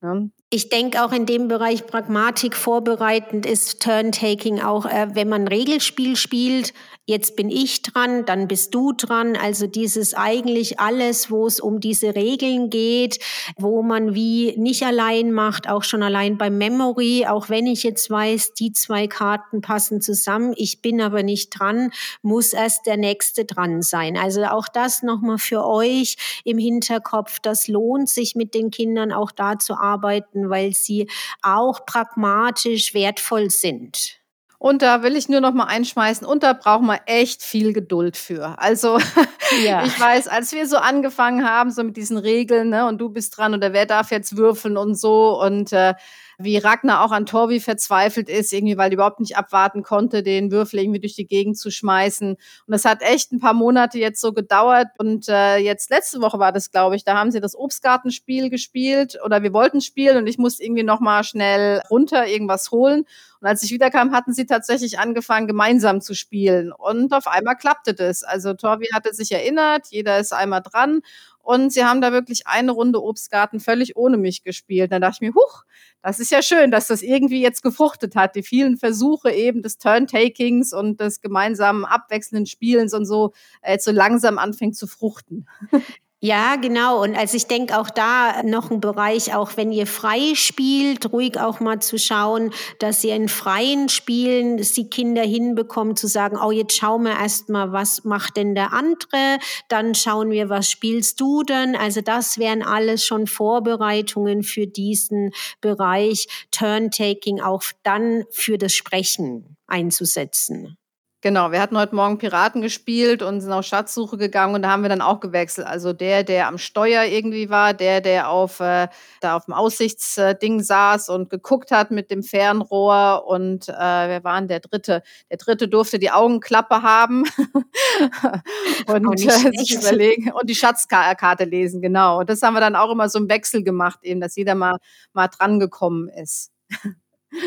Ne? 0.02 0.30
Ich 0.54 0.68
denke 0.68 1.06
auch 1.06 1.14
in 1.14 1.26
dem 1.26 1.48
Bereich 1.48 1.88
Pragmatik 1.88 2.58
vorbereitend 2.58 3.46
ist 3.46 3.82
Turn-Taking 3.82 4.60
auch, 4.60 4.86
äh, 4.86 5.08
wenn 5.14 5.30
man 5.30 5.48
Regelspiel 5.48 6.18
spielt, 6.18 6.74
jetzt 7.06 7.36
bin 7.36 7.50
ich 7.50 7.82
dran, 7.82 8.26
dann 8.26 8.48
bist 8.48 8.74
du 8.74 8.94
dran. 8.94 9.36
Also 9.36 9.68
dieses 9.68 10.14
eigentlich 10.14 10.80
alles, 10.80 11.32
wo 11.32 11.48
es 11.48 11.60
um 11.60 11.80
diese 11.80 12.16
Regeln 12.16 12.70
geht, 12.70 13.20
wo 13.58 13.82
man 13.82 14.14
wie 14.14 14.56
nicht 14.58 14.84
allein 14.84 15.32
macht, 15.32 15.70
auch 15.70 15.84
schon 15.84 16.04
allein 16.04 16.38
beim 16.38 16.58
Memory, 16.58 17.26
auch 17.28 17.50
wenn 17.50 17.66
ich 17.66 17.84
jetzt 17.84 18.10
weiß, 18.10 18.54
die 18.54 18.72
zwei 18.72 19.08
Karten 19.08 19.62
passen 19.62 20.02
zusammen, 20.02 20.54
ich 20.56 20.82
bin 20.82 21.02
aber 21.02 21.24
nicht 21.24 21.50
dran, 21.50 21.92
muss 22.22 22.54
erst 22.54 22.86
der 22.86 22.98
nächste 22.98 23.46
dran 23.46 23.82
sein. 23.82 24.18
Also 24.18 24.44
auch 24.46 24.68
das 24.68 25.04
nochmal 25.04 25.38
für 25.38 25.66
euch 25.66 26.16
im 26.44 26.58
Hinterkopf, 26.58 27.40
das 27.40 27.68
lohnt 27.68 28.10
sich 28.10 28.36
mit 28.36 28.54
den 28.54 28.72
Kindern 28.72 29.12
auch 29.12 29.32
da 29.32 29.60
zu 29.60 29.76
arbeiten 29.76 30.41
finden, 30.42 30.50
weil 30.50 30.74
sie 30.74 31.10
auch 31.42 31.86
pragmatisch 31.86 32.94
wertvoll 32.94 33.50
sind. 33.50 34.18
Und 34.58 34.84
da 34.84 35.02
will 35.02 35.16
ich 35.16 35.28
nur 35.28 35.42
noch 35.42 35.54
mal 35.54 35.66
einschmeißen, 35.66 36.26
und 36.26 36.44
da 36.44 36.54
braucht 36.54 36.84
man 36.84 37.00
echt 37.08 37.42
viel 37.42 37.74
Geduld 37.74 38.16
für. 38.16 38.60
Also 38.60 39.00
ja. 39.66 39.84
ich 39.84 40.00
weiß, 40.00 40.28
als 40.28 40.52
wir 40.52 40.68
so 40.68 40.78
angefangen 40.78 41.50
haben, 41.50 41.72
so 41.72 41.84
mit 41.84 41.98
diesen 41.98 42.18
Regeln, 42.18 42.70
ne, 42.70 42.88
und 42.88 43.00
du 43.00 43.10
bist 43.10 43.36
dran 43.36 43.56
oder 43.56 43.74
wer 43.74 43.88
darf 43.88 44.12
jetzt 44.12 44.38
würfeln 44.38 44.78
und 44.78 44.94
so 44.94 45.42
und 45.42 45.74
äh, 45.74 45.96
wie 46.44 46.58
Ragnar 46.58 47.04
auch 47.04 47.12
an 47.12 47.26
Torvi 47.26 47.60
verzweifelt 47.60 48.30
ist, 48.30 48.54
irgendwie, 48.54 48.78
weil 48.78 48.90
die 48.90 48.96
überhaupt 48.96 49.20
nicht 49.20 49.38
abwarten 49.38 49.84
konnte, 49.84 50.24
den 50.24 50.52
Würfel 50.52 50.80
irgendwie 50.80 51.00
durch 51.00 51.16
die 51.16 51.28
Gegend 51.28 51.58
zu 51.58 51.72
schmeißen. 51.72 52.32
Und 52.32 52.40
das 52.68 52.86
hat 52.86 53.02
echt 53.02 53.32
ein 53.32 53.40
paar 53.40 53.54
Monate 53.54 54.00
jetzt 54.00 54.22
so 54.22 54.34
gedauert. 54.34 54.88
Und 54.98 55.28
äh, 55.30 55.58
jetzt 55.58 55.90
letzte 55.90 56.22
Woche 56.22 56.40
war 56.40 56.52
das, 56.52 56.72
glaube 56.72 56.96
ich, 56.96 57.04
da 57.04 57.18
haben 57.18 57.32
sie 57.32 57.42
das 57.42 57.56
Obstgartenspiel 57.56 58.50
gespielt 58.50 59.18
oder 59.24 59.44
wir 59.44 59.54
wollten 59.54 59.82
spielen 59.82 60.18
und 60.18 60.28
ich 60.28 60.38
musste 60.38 60.64
irgendwie 60.64 60.84
noch 60.84 61.00
mal 61.00 61.24
schnell 61.24 61.82
runter 61.90 62.28
irgendwas 62.28 62.72
holen. 62.72 63.06
Und 63.42 63.48
als 63.48 63.64
ich 63.64 63.72
wiederkam, 63.72 64.12
hatten 64.12 64.34
sie 64.34 64.46
tatsächlich 64.46 65.00
angefangen, 65.00 65.48
gemeinsam 65.48 66.00
zu 66.00 66.14
spielen. 66.14 66.72
Und 66.72 67.12
auf 67.12 67.26
einmal 67.26 67.56
klappte 67.56 67.96
das. 67.96 68.24
Also 68.24 68.54
Torvi 68.54 68.90
hatte 68.94 69.14
sich 69.16 69.32
erinnert, 69.32 69.88
jeder 69.90 70.20
ist 70.20 70.32
einmal 70.32 70.62
dran. 70.62 71.02
Und 71.44 71.72
sie 71.72 71.84
haben 71.84 72.02
da 72.02 72.12
wirklich 72.12 72.48
eine 72.48 72.72
Runde 72.72 73.02
Obstgarten 73.02 73.60
völlig 73.60 73.96
ohne 73.96 74.18
mich 74.18 74.44
gespielt. 74.44 74.92
Dann 74.92 75.02
dachte 75.02 75.18
ich 75.18 75.22
mir, 75.22 75.34
huch, 75.34 75.64
das 76.02 76.20
ist 76.20 76.32
ja 76.32 76.42
schön, 76.42 76.72
dass 76.72 76.88
das 76.88 77.02
irgendwie 77.02 77.42
jetzt 77.42 77.62
gefruchtet 77.62 78.16
hat. 78.16 78.36
Die 78.36 78.44
vielen 78.44 78.78
Versuche 78.78 79.32
eben 79.32 79.62
des 79.62 79.78
Turntakings 79.78 80.74
und 80.74 81.00
des 81.00 81.22
gemeinsamen 81.22 81.86
abwechselnden 81.86 82.46
Spielens 82.46 82.94
und 82.94 83.06
so 83.06 83.34
äh, 83.62 83.74
jetzt 83.74 83.86
so 83.86 83.92
langsam 83.92 84.38
anfängt 84.38 84.76
zu 84.76 84.88
fruchten. 84.88 85.48
Ja, 86.24 86.56
genau. 86.56 87.02
Und 87.02 87.16
also 87.18 87.36
ich 87.36 87.48
denke 87.48 87.80
auch 87.80 87.90
da 87.90 88.44
noch 88.44 88.70
ein 88.70 88.80
Bereich, 88.80 89.34
auch 89.34 89.58
wenn 89.58 89.72
ihr 89.72 89.88
frei 89.88 90.36
spielt, 90.36 91.12
ruhig 91.12 91.40
auch 91.40 91.60
mal 91.60 91.82
zu 91.82 91.98
schauen, 91.98 92.54
dass 92.78 93.04
ihr 93.04 93.16
in 93.16 93.28
freien 93.28 93.90
Spielen 93.90 94.58
dass 94.58 94.74
die 94.74 94.88
Kinder 94.88 95.24
hinbekommen, 95.24 95.96
zu 95.96 96.06
sagen, 96.06 96.38
oh, 96.38 96.52
jetzt 96.52 96.78
schauen 96.78 97.06
wir 97.06 97.20
erst 97.20 97.50
mal, 97.50 97.72
was 97.72 98.04
macht 98.04 98.38
denn 98.38 98.54
der 98.54 98.72
andere? 98.72 99.40
Dann 99.68 99.96
schauen 99.96 100.30
wir, 100.30 100.48
was 100.48 100.70
spielst 100.70 101.20
du 101.20 101.42
denn? 101.42 101.76
Also 101.76 102.02
das 102.02 102.38
wären 102.38 102.62
alles 102.62 103.04
schon 103.04 103.26
Vorbereitungen 103.26 104.44
für 104.44 104.68
diesen 104.68 105.32
Bereich 105.60 106.28
Turntaking 106.52 107.42
auch 107.42 107.64
dann 107.82 108.26
für 108.30 108.60
das 108.60 108.74
Sprechen 108.74 109.58
einzusetzen. 109.66 110.78
Genau, 111.24 111.52
wir 111.52 111.62
hatten 111.62 111.78
heute 111.78 111.94
Morgen 111.94 112.18
Piraten 112.18 112.64
gespielt 112.64 113.22
und 113.22 113.42
sind 113.42 113.52
auf 113.52 113.64
Schatzsuche 113.64 114.18
gegangen 114.18 114.56
und 114.56 114.64
da 114.64 114.72
haben 114.72 114.82
wir 114.82 114.90
dann 114.90 115.02
auch 115.02 115.20
gewechselt. 115.20 115.68
Also 115.68 115.94
der, 115.94 116.24
der 116.24 116.48
am 116.48 116.58
Steuer 116.58 117.04
irgendwie 117.04 117.52
war, 117.52 117.76
der, 117.76 118.02
der 118.02 118.32
auf, 118.32 118.60
äh, 118.60 118.88
da 119.20 119.36
auf 119.36 119.46
dem 119.46 119.54
Aussichtsding 119.54 120.64
saß 120.64 121.10
und 121.10 121.30
geguckt 121.30 121.70
hat 121.70 121.92
mit 121.92 122.10
dem 122.10 122.24
Fernrohr 122.24 123.26
und 123.28 123.70
äh, 123.70 123.72
wer 123.72 124.24
war 124.24 124.40
denn 124.40 124.48
der 124.48 124.62
Dritte? 124.62 125.04
Der 125.30 125.38
Dritte 125.38 125.68
durfte 125.68 126.00
die 126.00 126.10
Augenklappe 126.10 126.82
haben 126.82 127.26
und 128.88 129.24
äh, 129.24 129.30
sich 129.30 129.76
überlegen 129.76 130.32
und 130.32 130.50
die 130.50 130.56
Schatzkarte 130.56 131.44
lesen, 131.44 131.84
genau. 131.84 132.22
Und 132.22 132.32
das 132.32 132.42
haben 132.42 132.56
wir 132.56 132.62
dann 132.62 132.76
auch 132.76 132.92
immer 132.92 133.10
so 133.10 133.20
im 133.20 133.30
Wechsel 133.30 133.64
gemacht, 133.64 134.00
eben, 134.02 134.22
dass 134.22 134.36
jeder 134.36 134.56
mal, 134.56 134.78
mal 135.14 135.28
dran 135.28 135.60
gekommen 135.60 136.10
ist. 136.10 136.52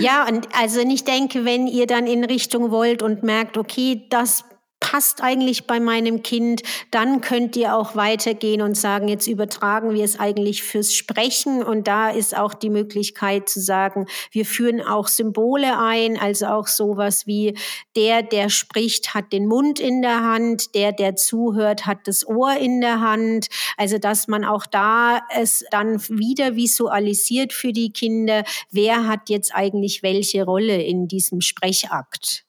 Ja, 0.01 0.27
und 0.27 0.49
also 0.55 0.81
ich 0.81 1.05
denke, 1.05 1.45
wenn 1.45 1.67
ihr 1.67 1.87
dann 1.87 2.07
in 2.07 2.25
Richtung 2.25 2.71
wollt 2.71 3.03
und 3.03 3.23
merkt, 3.23 3.57
okay, 3.59 4.07
das 4.09 4.45
passt 4.85 5.23
eigentlich 5.23 5.67
bei 5.67 5.81
meinem 5.81 6.23
Kind, 6.23 6.63
dann 6.91 7.23
könnt 7.23 7.57
ihr 7.57 7.75
auch 7.75 7.97
weitergehen 7.97 8.61
und 8.61 8.77
sagen, 8.77 9.09
jetzt 9.09 9.27
übertragen 9.27 9.95
wir 9.95 10.05
es 10.05 10.21
eigentlich 10.21 10.63
fürs 10.63 10.93
Sprechen 10.93 11.63
und 11.63 11.89
da 11.89 12.11
ist 12.11 12.37
auch 12.37 12.53
die 12.53 12.69
Möglichkeit 12.69 13.49
zu 13.49 13.63
sagen, 13.63 14.05
wir 14.31 14.45
führen 14.45 14.83
auch 14.83 15.09
Symbole 15.09 15.79
ein, 15.79 16.19
also 16.21 16.49
auch 16.49 16.67
sowas 16.67 17.27
wie 17.27 17.57
der, 17.97 18.23
der 18.23 18.51
spricht, 18.51 19.15
hat 19.15 19.33
den 19.33 19.47
Mund 19.47 19.81
in 19.81 20.03
der 20.03 20.21
Hand, 20.21 20.75
der, 20.75 20.93
der 20.93 21.17
zuhört, 21.17 21.87
hat 21.87 22.07
das 22.07 22.27
Ohr 22.27 22.55
in 22.55 22.83
der 22.83 23.01
Hand, 23.01 23.47
also 23.79 23.97
dass 23.97 24.29
man 24.29 24.45
auch 24.45 24.67
da 24.67 25.23
es 25.35 25.65
dann 25.71 25.99
wieder 26.11 26.57
visualisiert 26.57 27.55
für 27.55 27.73
die 27.73 27.91
Kinder, 27.91 28.45
wer 28.71 29.09
hat 29.09 29.31
jetzt 29.31 29.55
eigentlich 29.55 30.03
welche 30.03 30.45
Rolle 30.45 30.83
in 30.83 31.09
diesem 31.09 31.41
Sprechakt. 31.41 32.44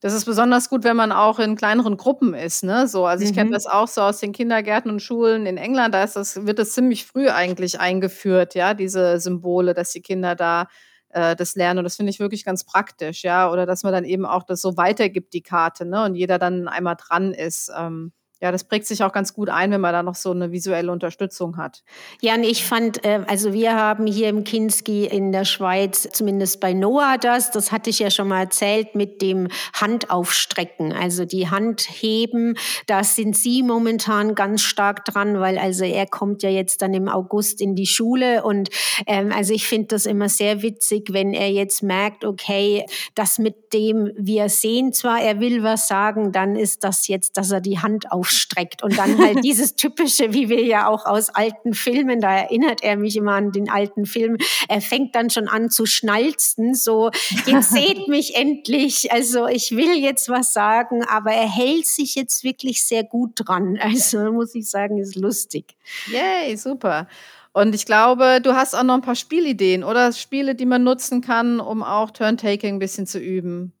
Das 0.00 0.12
ist 0.12 0.26
besonders 0.26 0.70
gut, 0.70 0.84
wenn 0.84 0.96
man 0.96 1.10
auch 1.10 1.40
in 1.40 1.56
kleineren 1.56 1.96
Gruppen 1.96 2.32
ist, 2.32 2.62
ne? 2.62 2.86
So, 2.86 3.06
also 3.06 3.24
ich 3.24 3.34
kenne 3.34 3.50
mhm. 3.50 3.54
das 3.54 3.66
auch 3.66 3.88
so 3.88 4.00
aus 4.02 4.20
den 4.20 4.32
Kindergärten 4.32 4.92
und 4.92 5.00
Schulen 5.00 5.44
in 5.44 5.56
England, 5.56 5.92
da 5.92 6.04
ist 6.04 6.14
das, 6.14 6.46
wird 6.46 6.60
das 6.60 6.72
ziemlich 6.72 7.04
früh 7.04 7.28
eigentlich 7.28 7.80
eingeführt, 7.80 8.54
ja, 8.54 8.74
diese 8.74 9.18
Symbole, 9.18 9.74
dass 9.74 9.90
die 9.90 10.02
Kinder 10.02 10.36
da 10.36 10.68
äh, 11.10 11.34
das 11.34 11.56
lernen. 11.56 11.78
Und 11.78 11.84
das 11.84 11.96
finde 11.96 12.10
ich 12.10 12.20
wirklich 12.20 12.44
ganz 12.44 12.64
praktisch, 12.64 13.24
ja. 13.24 13.50
Oder 13.50 13.66
dass 13.66 13.82
man 13.82 13.92
dann 13.92 14.04
eben 14.04 14.24
auch 14.24 14.44
das 14.44 14.60
so 14.60 14.76
weitergibt, 14.76 15.32
die 15.34 15.42
Karte, 15.42 15.84
ne? 15.84 16.04
Und 16.04 16.14
jeder 16.14 16.38
dann 16.38 16.68
einmal 16.68 16.96
dran 16.96 17.34
ist. 17.34 17.70
Ähm, 17.76 18.12
ja, 18.40 18.52
das 18.52 18.64
prägt 18.64 18.86
sich 18.86 19.02
auch 19.02 19.12
ganz 19.12 19.34
gut 19.34 19.48
ein, 19.48 19.72
wenn 19.72 19.80
man 19.80 19.92
da 19.92 20.02
noch 20.02 20.14
so 20.14 20.30
eine 20.30 20.52
visuelle 20.52 20.92
Unterstützung 20.92 21.56
hat. 21.56 21.82
Ja, 22.20 22.34
und 22.34 22.44
ich 22.44 22.64
fand, 22.64 23.04
äh, 23.04 23.20
also 23.26 23.52
wir 23.52 23.74
haben 23.74 24.06
hier 24.06 24.28
im 24.28 24.44
Kinski 24.44 25.06
in 25.06 25.32
der 25.32 25.44
Schweiz, 25.44 26.08
zumindest 26.12 26.60
bei 26.60 26.72
Noah 26.72 27.18
das, 27.18 27.50
das 27.50 27.72
hatte 27.72 27.90
ich 27.90 27.98
ja 27.98 28.10
schon 28.10 28.28
mal 28.28 28.42
erzählt, 28.42 28.94
mit 28.94 29.22
dem 29.22 29.48
Handaufstrecken, 29.74 30.92
also 30.92 31.24
die 31.24 31.50
Hand 31.50 31.82
heben, 31.90 32.56
da 32.86 33.02
sind 33.02 33.36
Sie 33.36 33.64
momentan 33.64 34.36
ganz 34.36 34.62
stark 34.62 35.04
dran, 35.04 35.40
weil 35.40 35.58
also 35.58 35.84
er 35.84 36.06
kommt 36.06 36.44
ja 36.44 36.50
jetzt 36.50 36.80
dann 36.82 36.94
im 36.94 37.08
August 37.08 37.60
in 37.60 37.74
die 37.74 37.86
Schule 37.86 38.44
und 38.44 38.70
ähm, 39.06 39.32
also 39.32 39.52
ich 39.52 39.66
finde 39.66 39.88
das 39.88 40.06
immer 40.06 40.28
sehr 40.28 40.62
witzig, 40.62 41.12
wenn 41.12 41.34
er 41.34 41.50
jetzt 41.50 41.82
merkt, 41.82 42.24
okay, 42.24 42.86
das 43.16 43.38
mit 43.38 43.72
dem 43.72 44.12
wir 44.16 44.48
sehen 44.48 44.92
zwar, 44.92 45.20
er 45.20 45.40
will 45.40 45.64
was 45.64 45.88
sagen, 45.88 46.30
dann 46.30 46.54
ist 46.54 46.84
das 46.84 47.08
jetzt, 47.08 47.36
dass 47.36 47.50
er 47.50 47.60
die 47.60 47.80
Hand 47.80 48.12
auf 48.12 48.27
aufstreckt 48.28 48.82
und 48.82 48.98
dann 48.98 49.18
halt 49.18 49.38
dieses 49.44 49.74
typische, 49.74 50.32
wie 50.32 50.48
wir 50.48 50.62
ja 50.64 50.88
auch 50.88 51.06
aus 51.06 51.30
alten 51.30 51.74
Filmen, 51.74 52.20
da 52.20 52.36
erinnert 52.36 52.82
er 52.82 52.96
mich 52.96 53.16
immer 53.16 53.32
an 53.32 53.52
den 53.52 53.70
alten 53.70 54.06
Film, 54.06 54.36
er 54.68 54.80
fängt 54.80 55.14
dann 55.14 55.30
schon 55.30 55.48
an 55.48 55.70
zu 55.70 55.86
schnalzen, 55.86 56.74
so, 56.74 57.10
jetzt 57.46 57.70
seht 57.72 58.08
mich 58.08 58.36
endlich, 58.36 59.12
also 59.12 59.46
ich 59.46 59.72
will 59.76 59.96
jetzt 59.96 60.28
was 60.28 60.52
sagen, 60.52 61.04
aber 61.04 61.32
er 61.32 61.48
hält 61.48 61.86
sich 61.86 62.14
jetzt 62.14 62.44
wirklich 62.44 62.84
sehr 62.84 63.04
gut 63.04 63.32
dran, 63.34 63.78
also 63.82 64.32
muss 64.32 64.54
ich 64.54 64.68
sagen, 64.68 64.98
ist 64.98 65.16
lustig. 65.16 65.76
Yay, 66.06 66.56
super. 66.56 67.08
Und 67.52 67.74
ich 67.74 67.86
glaube, 67.86 68.40
du 68.42 68.54
hast 68.54 68.74
auch 68.74 68.84
noch 68.84 68.94
ein 68.94 69.02
paar 69.02 69.16
Spielideen 69.16 69.82
oder 69.82 70.12
Spiele, 70.12 70.54
die 70.54 70.66
man 70.66 70.84
nutzen 70.84 71.22
kann, 71.22 71.60
um 71.60 71.82
auch 71.82 72.10
Turntaking 72.10 72.76
ein 72.76 72.78
bisschen 72.78 73.06
zu 73.06 73.18
üben. 73.18 73.72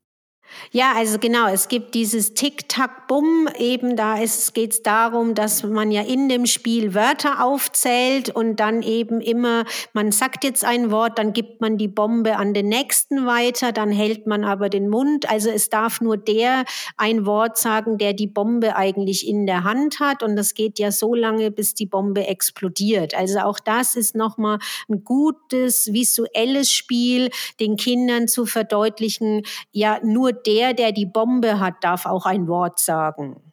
Ja, 0.70 0.92
also 0.96 1.18
genau, 1.18 1.48
es 1.48 1.68
gibt 1.68 1.94
dieses 1.94 2.34
Tick-Tack-Bumm, 2.34 3.48
eben 3.58 3.96
da 3.96 4.16
geht 4.52 4.72
es 4.72 4.82
darum, 4.82 5.34
dass 5.34 5.62
man 5.62 5.90
ja 5.90 6.02
in 6.02 6.28
dem 6.28 6.46
Spiel 6.46 6.94
Wörter 6.94 7.42
aufzählt 7.42 8.28
und 8.30 8.56
dann 8.56 8.82
eben 8.82 9.20
immer, 9.20 9.64
man 9.92 10.12
sagt 10.12 10.44
jetzt 10.44 10.64
ein 10.64 10.90
Wort, 10.90 11.18
dann 11.18 11.32
gibt 11.32 11.60
man 11.60 11.78
die 11.78 11.88
Bombe 11.88 12.36
an 12.36 12.52
den 12.52 12.68
nächsten 12.68 13.24
weiter, 13.24 13.72
dann 13.72 13.90
hält 13.90 14.26
man 14.26 14.44
aber 14.44 14.68
den 14.68 14.88
Mund. 14.88 15.30
Also 15.30 15.48
es 15.48 15.70
darf 15.70 16.00
nur 16.00 16.16
der 16.16 16.64
ein 16.96 17.24
Wort 17.24 17.56
sagen, 17.56 17.96
der 17.96 18.12
die 18.12 18.26
Bombe 18.26 18.76
eigentlich 18.76 19.26
in 19.26 19.46
der 19.46 19.64
Hand 19.64 20.00
hat 20.00 20.22
und 20.22 20.36
das 20.36 20.54
geht 20.54 20.78
ja 20.78 20.92
so 20.92 21.14
lange, 21.14 21.50
bis 21.50 21.74
die 21.74 21.86
Bombe 21.86 22.26
explodiert. 22.26 23.14
Also 23.14 23.38
auch 23.40 23.58
das 23.58 23.96
ist 23.96 24.14
nochmal 24.14 24.58
ein 24.88 25.04
gutes 25.04 25.92
visuelles 25.92 26.70
Spiel, 26.70 27.30
den 27.60 27.76
Kindern 27.76 28.28
zu 28.28 28.44
verdeutlichen, 28.44 29.42
ja, 29.72 29.98
nur 30.02 30.37
der, 30.46 30.74
der 30.74 30.92
die 30.92 31.06
Bombe 31.06 31.60
hat, 31.60 31.74
darf 31.82 32.06
auch 32.06 32.26
ein 32.26 32.48
Wort 32.48 32.78
sagen. 32.78 33.52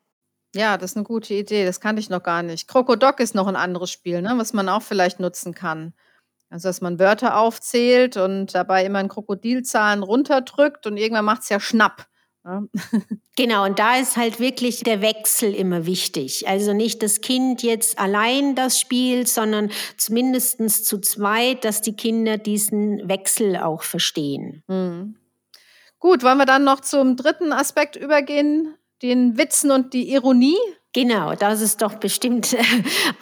Ja, 0.55 0.77
das 0.77 0.91
ist 0.91 0.97
eine 0.97 1.03
gute 1.03 1.33
Idee. 1.33 1.65
Das 1.65 1.81
kannte 1.81 1.99
ich 1.99 2.09
noch 2.09 2.23
gar 2.23 2.41
nicht. 2.41 2.67
Krokodok 2.67 3.19
ist 3.19 3.35
noch 3.35 3.47
ein 3.47 3.57
anderes 3.57 3.91
Spiel, 3.91 4.21
ne, 4.21 4.33
was 4.37 4.53
man 4.53 4.69
auch 4.69 4.81
vielleicht 4.81 5.19
nutzen 5.19 5.53
kann. 5.53 5.93
Also, 6.49 6.69
dass 6.69 6.79
man 6.79 6.99
Wörter 6.99 7.37
aufzählt 7.37 8.15
und 8.15 8.55
dabei 8.55 8.85
immer 8.85 9.01
in 9.01 9.09
Krokodilzahlen 9.09 10.03
runterdrückt 10.03 10.87
und 10.87 10.95
irgendwann 10.95 11.25
macht 11.25 11.41
es 11.41 11.49
ja 11.49 11.59
Schnapp. 11.59 12.07
Ne? 12.45 12.69
Genau, 13.37 13.65
und 13.65 13.79
da 13.79 13.97
ist 13.97 14.15
halt 14.15 14.39
wirklich 14.39 14.83
der 14.83 15.01
Wechsel 15.01 15.53
immer 15.53 15.85
wichtig. 15.85 16.47
Also 16.47 16.71
nicht 16.71 17.03
das 17.03 17.19
Kind 17.19 17.63
jetzt 17.63 17.99
allein 17.99 18.55
das 18.55 18.79
spielt, 18.79 19.27
sondern 19.27 19.71
zumindest 19.97 20.85
zu 20.85 21.01
zweit, 21.01 21.65
dass 21.65 21.81
die 21.81 21.97
Kinder 21.97 22.37
diesen 22.37 23.09
Wechsel 23.09 23.57
auch 23.57 23.83
verstehen. 23.83 24.63
Mhm. 24.69 25.17
Gut, 26.05 26.21
wollen 26.21 26.37
wir 26.37 26.45
dann 26.45 26.63
noch 26.63 26.81
zum 26.81 27.15
dritten 27.15 27.51
Aspekt 27.51 27.95
übergehen, 27.95 28.75
den 29.01 29.39
Witzen 29.39 29.71
und 29.71 29.91
die 29.95 30.13
Ironie? 30.13 30.59
Genau, 30.93 31.33
das 31.33 31.61
ist 31.61 31.81
doch 31.81 31.95
bestimmt 31.95 32.55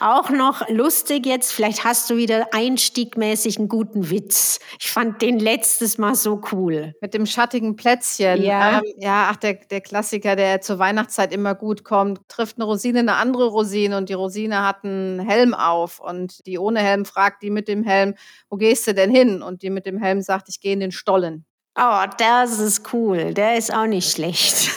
auch 0.00 0.28
noch 0.28 0.68
lustig 0.68 1.24
jetzt. 1.24 1.54
Vielleicht 1.54 1.84
hast 1.84 2.10
du 2.10 2.18
wieder 2.18 2.48
einstiegmäßig 2.52 3.56
einen 3.56 3.68
guten 3.68 4.10
Witz. 4.10 4.60
Ich 4.78 4.90
fand 4.90 5.22
den 5.22 5.38
letztes 5.38 5.96
Mal 5.96 6.14
so 6.14 6.42
cool. 6.52 6.92
Mit 7.00 7.14
dem 7.14 7.24
schattigen 7.24 7.74
Plätzchen. 7.74 8.42
Ja. 8.42 8.80
Ähm, 8.80 8.84
ja, 8.98 9.30
ach, 9.30 9.36
der, 9.36 9.54
der 9.54 9.80
Klassiker, 9.80 10.36
der 10.36 10.60
zur 10.60 10.78
Weihnachtszeit 10.78 11.32
immer 11.32 11.54
gut 11.54 11.84
kommt, 11.84 12.20
trifft 12.28 12.58
eine 12.58 12.66
Rosine 12.66 12.98
eine 12.98 13.14
andere 13.14 13.46
Rosine 13.46 13.96
und 13.96 14.10
die 14.10 14.12
Rosine 14.12 14.60
hat 14.60 14.84
einen 14.84 15.20
Helm 15.20 15.54
auf 15.54 16.00
und 16.00 16.44
die 16.46 16.58
ohne 16.58 16.80
Helm 16.80 17.06
fragt 17.06 17.42
die 17.42 17.50
mit 17.50 17.66
dem 17.66 17.82
Helm, 17.82 18.14
wo 18.50 18.58
gehst 18.58 18.86
du 18.86 18.92
denn 18.92 19.10
hin? 19.10 19.40
Und 19.40 19.62
die 19.62 19.70
mit 19.70 19.86
dem 19.86 19.96
Helm 19.96 20.20
sagt, 20.20 20.50
ich 20.50 20.60
gehe 20.60 20.74
in 20.74 20.80
den 20.80 20.92
Stollen. 20.92 21.46
Oh, 21.76 22.04
das 22.18 22.60
ist 22.60 22.92
cool. 22.92 23.34
Der 23.34 23.56
ist 23.56 23.74
auch 23.74 23.86
nicht 23.86 24.12
schlecht. 24.12 24.70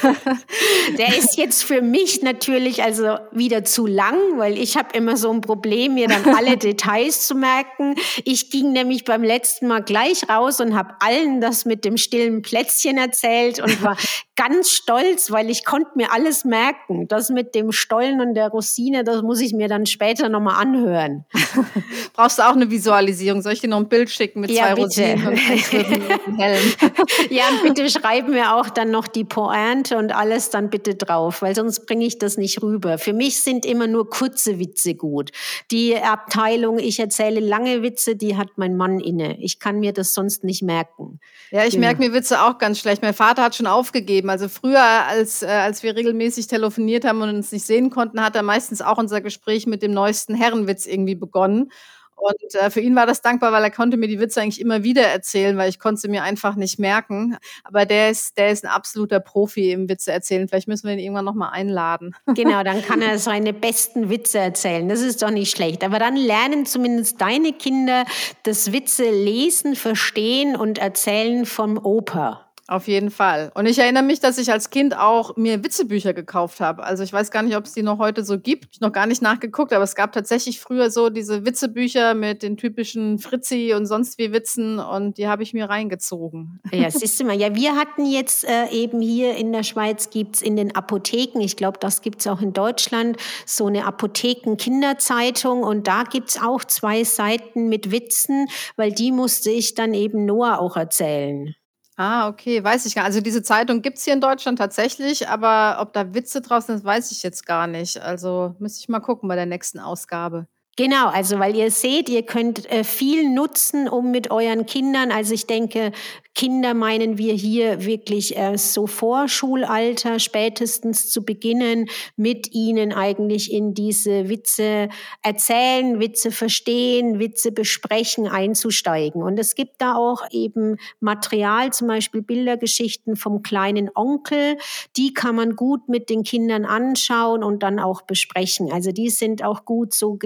Der 0.97 1.15
ist 1.15 1.37
jetzt 1.37 1.63
für 1.63 1.83
mich 1.83 2.23
natürlich 2.23 2.81
also 2.81 3.19
wieder 3.31 3.63
zu 3.63 3.85
lang, 3.85 4.15
weil 4.37 4.57
ich 4.57 4.77
habe 4.77 4.97
immer 4.97 5.15
so 5.15 5.29
ein 5.31 5.41
Problem, 5.41 5.93
mir 5.93 6.07
dann 6.07 6.25
alle 6.35 6.57
Details 6.57 7.27
zu 7.27 7.35
merken. 7.35 7.95
Ich 8.23 8.49
ging 8.49 8.71
nämlich 8.71 9.05
beim 9.05 9.21
letzten 9.21 9.67
Mal 9.67 9.83
gleich 9.83 10.27
raus 10.27 10.59
und 10.59 10.75
habe 10.75 10.95
allen 10.99 11.39
das 11.39 11.65
mit 11.65 11.85
dem 11.85 11.97
stillen 11.97 12.41
Plätzchen 12.41 12.97
erzählt 12.97 13.59
und 13.59 13.83
war 13.83 13.95
ganz 14.37 14.69
stolz, 14.69 15.31
weil 15.31 15.49
ich 15.49 15.65
konnte 15.65 15.89
mir 15.95 16.13
alles 16.13 16.45
merken. 16.45 17.07
Das 17.09 17.29
mit 17.29 17.53
dem 17.55 17.73
Stollen 17.73 18.21
und 18.21 18.35
der 18.35 18.47
Rosine, 18.49 19.03
das 19.03 19.21
muss 19.23 19.41
ich 19.41 19.51
mir 19.53 19.67
dann 19.67 19.85
später 19.85 20.29
nochmal 20.29 20.61
anhören. 20.61 21.25
Brauchst 22.13 22.37
du 22.39 22.43
auch 22.43 22.53
eine 22.55 22.69
Visualisierung? 22.71 23.41
Soll 23.41 23.53
ich 23.53 23.59
dir 23.61 23.67
noch 23.67 23.77
ein 23.79 23.89
Bild 23.89 24.09
schicken 24.09 24.39
mit 24.41 24.51
Ja, 24.51 24.63
zwei 24.67 24.75
bitte. 24.75 24.83
Rosinen 24.85 25.27
und 25.27 25.37
einem 25.37 26.37
Helm? 26.39 26.73
Ja, 27.29 27.43
und 27.49 27.63
bitte 27.63 27.89
schreib 27.89 28.27
mir 28.29 28.55
auch 28.55 28.69
dann 28.69 28.91
noch 28.91 29.07
die 29.07 29.23
Pointe 29.25 29.97
und 29.97 30.13
alles 30.15 30.49
dann 30.51 30.69
bitte 30.69 30.95
drauf, 30.95 31.41
weil 31.41 31.55
sonst 31.55 31.85
bringe 31.87 32.05
ich 32.05 32.19
das 32.19 32.37
nicht 32.37 32.61
rüber. 32.61 32.97
Für 32.99 33.13
mich 33.13 33.41
sind 33.41 33.65
immer 33.65 33.87
nur 33.87 34.09
kurze 34.09 34.59
Witze 34.59 34.95
gut. 34.95 35.31
Die 35.71 35.97
Abteilung, 35.97 36.77
ich 36.79 36.99
erzähle 36.99 37.39
lange 37.39 37.81
Witze, 37.81 38.15
die 38.15 38.37
hat 38.37 38.49
mein 38.57 38.77
Mann 38.77 38.99
inne. 38.99 39.37
Ich 39.41 39.59
kann 39.59 39.79
mir 39.79 39.93
das 39.93 40.13
sonst 40.13 40.43
nicht 40.43 40.61
merken. 40.61 41.19
Ja, 41.51 41.65
ich 41.65 41.73
Ja. 41.73 41.79
merke 41.79 41.99
mir 42.01 42.13
Witze 42.13 42.41
auch 42.43 42.57
ganz 42.59 42.79
schlecht. 42.79 43.01
Mein 43.01 43.13
Vater 43.15 43.43
hat 43.43 43.55
schon 43.55 43.67
aufgegeben. 43.67 44.26
Also 44.29 44.49
früher, 44.49 44.83
als, 44.83 45.43
äh, 45.43 45.47
als 45.47 45.83
wir 45.83 45.95
regelmäßig 45.95 46.47
telefoniert 46.47 47.05
haben 47.05 47.21
und 47.21 47.29
uns 47.29 47.51
nicht 47.51 47.65
sehen 47.65 47.89
konnten, 47.89 48.23
hat 48.23 48.35
er 48.35 48.43
meistens 48.43 48.81
auch 48.81 48.97
unser 48.97 49.21
Gespräch 49.21 49.67
mit 49.67 49.81
dem 49.81 49.93
neuesten 49.93 50.35
Herrenwitz 50.35 50.85
irgendwie 50.85 51.15
begonnen. 51.15 51.71
Und 52.17 52.55
äh, 52.55 52.71
für 52.71 52.81
ihn 52.81 52.95
war 52.95 53.05
das 53.05 53.21
dankbar, 53.21 53.51
weil 53.51 53.63
er 53.63 53.69
konnte 53.69 53.95
mir 53.95 54.07
die 54.07 54.19
Witze 54.19 54.41
eigentlich 54.41 54.59
immer 54.59 54.83
wieder 54.83 55.03
erzählen, 55.03 55.55
weil 55.55 55.69
ich 55.69 55.79
konnte 55.79 56.01
sie 56.01 56.07
mir 56.07 56.23
einfach 56.23 56.55
nicht 56.55 56.79
merken. 56.79 57.37
Aber 57.63 57.85
der 57.85 58.09
ist, 58.09 58.37
der 58.39 58.49
ist 58.49 58.65
ein 58.65 58.71
absoluter 58.71 59.19
Profi 59.19 59.71
im 59.71 59.87
Witze 59.87 60.11
erzählen. 60.11 60.47
Vielleicht 60.47 60.67
müssen 60.67 60.87
wir 60.87 60.93
ihn 60.93 60.99
irgendwann 60.99 61.25
nochmal 61.25 61.51
einladen. 61.53 62.15
Genau, 62.37 62.61
dann 62.63 62.83
kann 62.83 63.01
er 63.01 63.17
seine 63.17 63.51
besten 63.51 64.09
Witze 64.09 64.37
erzählen. 64.37 64.87
Das 64.89 65.01
ist 65.01 65.21
doch 65.23 65.31
nicht 65.31 65.49
schlecht. 65.55 65.83
Aber 65.83 65.97
dann 65.97 66.15
lernen 66.15 66.65
zumindest 66.65 67.19
deine 67.19 67.51
Kinder 67.53 68.05
das 68.43 68.71
Witze 68.71 69.09
lesen, 69.09 69.75
verstehen 69.75 70.55
und 70.55 70.77
erzählen 70.77 71.45
vom 71.45 71.77
Opa. 71.77 72.46
Auf 72.69 72.89
jeden 72.89 73.11
Fall. 73.11 73.49
Und 73.55 73.65
ich 73.65 73.79
erinnere 73.79 74.03
mich, 74.03 74.19
dass 74.19 74.37
ich 74.37 74.51
als 74.51 74.69
Kind 74.69 74.97
auch 74.97 75.37
mir 75.37 75.63
Witzebücher 75.63 76.13
gekauft 76.13 76.59
habe. 76.59 76.83
Also 76.83 77.01
ich 77.01 77.13
weiß 77.13 77.31
gar 77.31 77.41
nicht, 77.41 77.55
ob 77.55 77.63
es 77.63 77.71
die 77.71 77.81
noch 77.81 77.97
heute 77.97 78.25
so 78.25 78.37
gibt. 78.37 78.67
Ich 78.73 78.81
noch 78.81 78.91
gar 78.91 79.07
nicht 79.07 79.21
nachgeguckt, 79.21 79.71
aber 79.71 79.85
es 79.85 79.95
gab 79.95 80.11
tatsächlich 80.11 80.59
früher 80.59 80.91
so 80.91 81.09
diese 81.09 81.45
Witzebücher 81.45 82.13
mit 82.13 82.43
den 82.43 82.57
typischen 82.57 83.19
Fritzi 83.19 83.73
und 83.73 83.85
sonst 83.85 84.17
wie 84.17 84.33
Witzen 84.33 84.79
und 84.79 85.17
die 85.17 85.29
habe 85.29 85.43
ich 85.43 85.53
mir 85.53 85.69
reingezogen. 85.69 86.59
Ja, 86.73 86.91
siehst 86.91 87.17
du 87.21 87.23
mal. 87.23 87.39
Ja, 87.39 87.55
wir 87.55 87.77
hatten 87.77 88.05
jetzt 88.05 88.43
äh, 88.43 88.67
eben 88.71 88.99
hier 88.99 89.37
in 89.37 89.53
der 89.53 89.63
Schweiz 89.63 90.09
gibt's 90.09 90.41
in 90.41 90.57
den 90.57 90.75
Apotheken, 90.75 91.39
ich 91.39 91.55
glaube, 91.55 91.77
das 91.79 92.01
gibt's 92.01 92.27
auch 92.27 92.41
in 92.41 92.51
Deutschland, 92.51 93.15
so 93.45 93.67
eine 93.67 93.85
Apotheken-Kinderzeitung 93.85 95.63
und 95.63 95.87
da 95.87 96.03
gibt's 96.03 96.41
auch 96.41 96.65
zwei 96.65 97.05
Seiten 97.05 97.69
mit 97.69 97.91
Witzen, 97.91 98.47
weil 98.75 98.91
die 98.91 99.13
musste 99.13 99.51
ich 99.51 99.73
dann 99.73 99.93
eben 99.93 100.25
Noah 100.25 100.59
auch 100.59 100.75
erzählen. 100.75 101.55
Ah, 101.99 102.27
okay, 102.27 102.63
weiß 102.63 102.85
ich 102.85 102.93
gar 102.93 103.01
nicht. 103.03 103.07
Also 103.07 103.21
diese 103.21 103.41
Zeitung 103.41 103.81
gibt's 103.81 104.03
hier 104.03 104.13
in 104.13 104.21
Deutschland 104.21 104.59
tatsächlich, 104.59 105.27
aber 105.29 105.77
ob 105.81 105.93
da 105.93 106.13
Witze 106.13 106.41
draus 106.41 106.67
sind, 106.67 106.83
weiß 106.83 107.11
ich 107.11 107.23
jetzt 107.23 107.45
gar 107.47 107.65
nicht. 107.65 107.99
Also 107.99 108.55
müsste 108.59 108.81
ich 108.81 108.89
mal 108.89 108.99
gucken 108.99 109.27
bei 109.27 109.35
der 109.35 109.47
nächsten 109.47 109.79
Ausgabe. 109.79 110.47
Genau, 110.77 111.07
also 111.07 111.39
weil 111.39 111.55
ihr 111.55 111.71
seht, 111.71 112.07
ihr 112.07 112.21
könnt 112.21 112.69
äh, 112.71 112.83
viel 112.83 113.27
nutzen, 113.31 113.89
um 113.89 114.11
mit 114.11 114.29
euren 114.29 114.67
Kindern, 114.67 115.11
also 115.11 115.33
ich 115.33 115.47
denke, 115.47 115.91
Kinder 116.37 116.75
meinen 116.75 117.17
wir 117.17 117.33
hier 117.33 117.83
wirklich 117.83 118.37
äh, 118.37 118.59
so 118.59 118.85
Vorschulalter 118.85 120.19
spätestens 120.19 121.09
zu 121.09 121.25
beginnen, 121.25 121.87
mit 122.15 122.53
ihnen 122.53 122.93
eigentlich 122.93 123.51
in 123.51 123.73
diese 123.73 124.29
Witze 124.29 124.89
erzählen, 125.23 125.99
Witze 125.99 126.29
verstehen, 126.29 127.17
Witze 127.17 127.51
besprechen, 127.51 128.27
einzusteigen. 128.27 129.23
Und 129.23 129.39
es 129.39 129.55
gibt 129.55 129.81
da 129.81 129.95
auch 129.95 130.27
eben 130.29 130.77
Material, 130.99 131.73
zum 131.73 131.87
Beispiel 131.87 132.21
Bildergeschichten 132.21 133.15
vom 133.15 133.41
kleinen 133.41 133.89
Onkel, 133.95 134.57
die 134.95 135.15
kann 135.15 135.35
man 135.35 135.55
gut 135.55 135.89
mit 135.89 136.11
den 136.11 136.21
Kindern 136.21 136.65
anschauen 136.65 137.43
und 137.43 137.63
dann 137.63 137.79
auch 137.79 138.03
besprechen. 138.03 138.71
Also 138.71 138.91
die 138.91 139.09
sind 139.09 139.43
auch 139.43 139.65
gut 139.65 139.95
so 139.95 140.19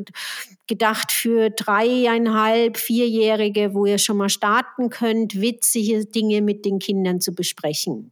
gedacht 0.68 1.12
für 1.12 1.50
dreieinhalb, 1.50 2.78
vierjährige, 2.78 3.74
wo 3.74 3.86
ihr 3.86 3.98
schon 3.98 4.18
mal 4.18 4.30
starten 4.30 4.90
könnt, 4.90 5.40
witzige 5.40 6.06
Dinge 6.06 6.42
mit 6.42 6.66
den 6.66 6.80
Kindern 6.80 7.22
zu 7.22 7.34
besprechen. 7.34 8.12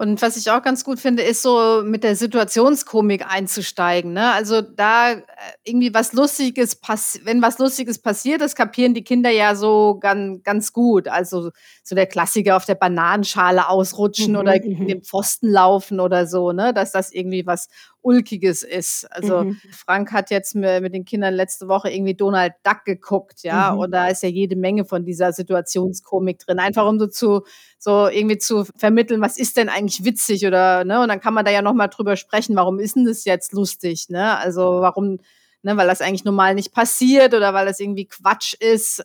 Und 0.00 0.22
was 0.22 0.38
ich 0.38 0.50
auch 0.50 0.62
ganz 0.62 0.82
gut 0.82 0.98
finde, 0.98 1.22
ist 1.22 1.42
so 1.42 1.82
mit 1.84 2.04
der 2.04 2.16
Situationskomik 2.16 3.26
einzusteigen. 3.28 4.14
Ne? 4.14 4.32
Also 4.32 4.62
da 4.62 5.12
äh, 5.12 5.20
irgendwie 5.62 5.92
was 5.92 6.14
Lustiges, 6.14 6.74
pass 6.76 7.20
wenn 7.24 7.42
was 7.42 7.58
Lustiges 7.58 7.98
passiert, 7.98 8.40
das 8.40 8.54
kapieren 8.54 8.94
die 8.94 9.04
Kinder 9.04 9.28
ja 9.28 9.54
so 9.54 9.98
ganz, 10.00 10.42
ganz 10.42 10.72
gut. 10.72 11.06
Also 11.06 11.50
so 11.82 11.94
der 11.94 12.06
Klassiker 12.06 12.56
auf 12.56 12.64
der 12.64 12.76
Bananenschale 12.76 13.68
ausrutschen 13.68 14.32
Mhm, 14.32 14.38
oder 14.38 14.58
gegen 14.58 14.84
mhm. 14.84 14.88
den 14.88 15.02
Pfosten 15.02 15.50
laufen 15.50 16.00
oder 16.00 16.26
so, 16.26 16.52
ne? 16.52 16.72
dass 16.72 16.92
das 16.92 17.12
irgendwie 17.12 17.44
was 17.46 17.68
Ulkiges 18.02 18.62
ist. 18.62 19.04
Also 19.12 19.44
Mhm. 19.44 19.60
Frank 19.70 20.12
hat 20.12 20.30
jetzt 20.30 20.54
mit, 20.54 20.92
den 20.94 21.04
Kindern 21.04 21.34
letzte 21.34 21.68
Woche 21.68 21.90
irgendwie 21.90 22.14
Donald 22.14 22.54
Duck 22.62 22.84
geguckt, 22.84 23.42
ja, 23.42 23.72
Mhm. 23.72 23.78
und 23.80 23.90
da 23.92 24.08
ist 24.08 24.22
ja 24.22 24.28
jede 24.28 24.56
Menge 24.56 24.84
von 24.84 25.04
dieser 25.04 25.32
Situationskomik 25.32 26.38
drin, 26.38 26.58
einfach 26.58 26.86
um 26.86 26.98
so 26.98 27.06
zu 27.06 27.42
so 27.78 28.08
irgendwie 28.08 28.38
zu 28.38 28.64
vermitteln, 28.76 29.20
was 29.22 29.38
ist 29.38 29.56
denn 29.56 29.68
eigentlich 29.68 30.04
witzig 30.04 30.46
oder 30.46 30.84
ne, 30.84 31.00
und 31.00 31.08
dann 31.08 31.20
kann 31.20 31.34
man 31.34 31.44
da 31.44 31.50
ja 31.50 31.62
noch 31.62 31.72
mal 31.74 31.88
drüber 31.88 32.16
sprechen, 32.16 32.56
warum 32.56 32.78
ist 32.78 32.96
denn 32.96 33.04
das 33.06 33.24
jetzt 33.24 33.52
lustig, 33.52 34.08
ne? 34.10 34.36
Also 34.38 34.62
warum, 34.82 35.18
ne, 35.62 35.76
weil 35.76 35.86
das 35.88 36.00
eigentlich 36.02 36.24
normal 36.24 36.54
nicht 36.54 36.72
passiert 36.74 37.32
oder 37.34 37.54
weil 37.54 37.66
das 37.66 37.80
irgendwie 37.80 38.06
Quatsch 38.06 38.54
ist. 38.54 39.02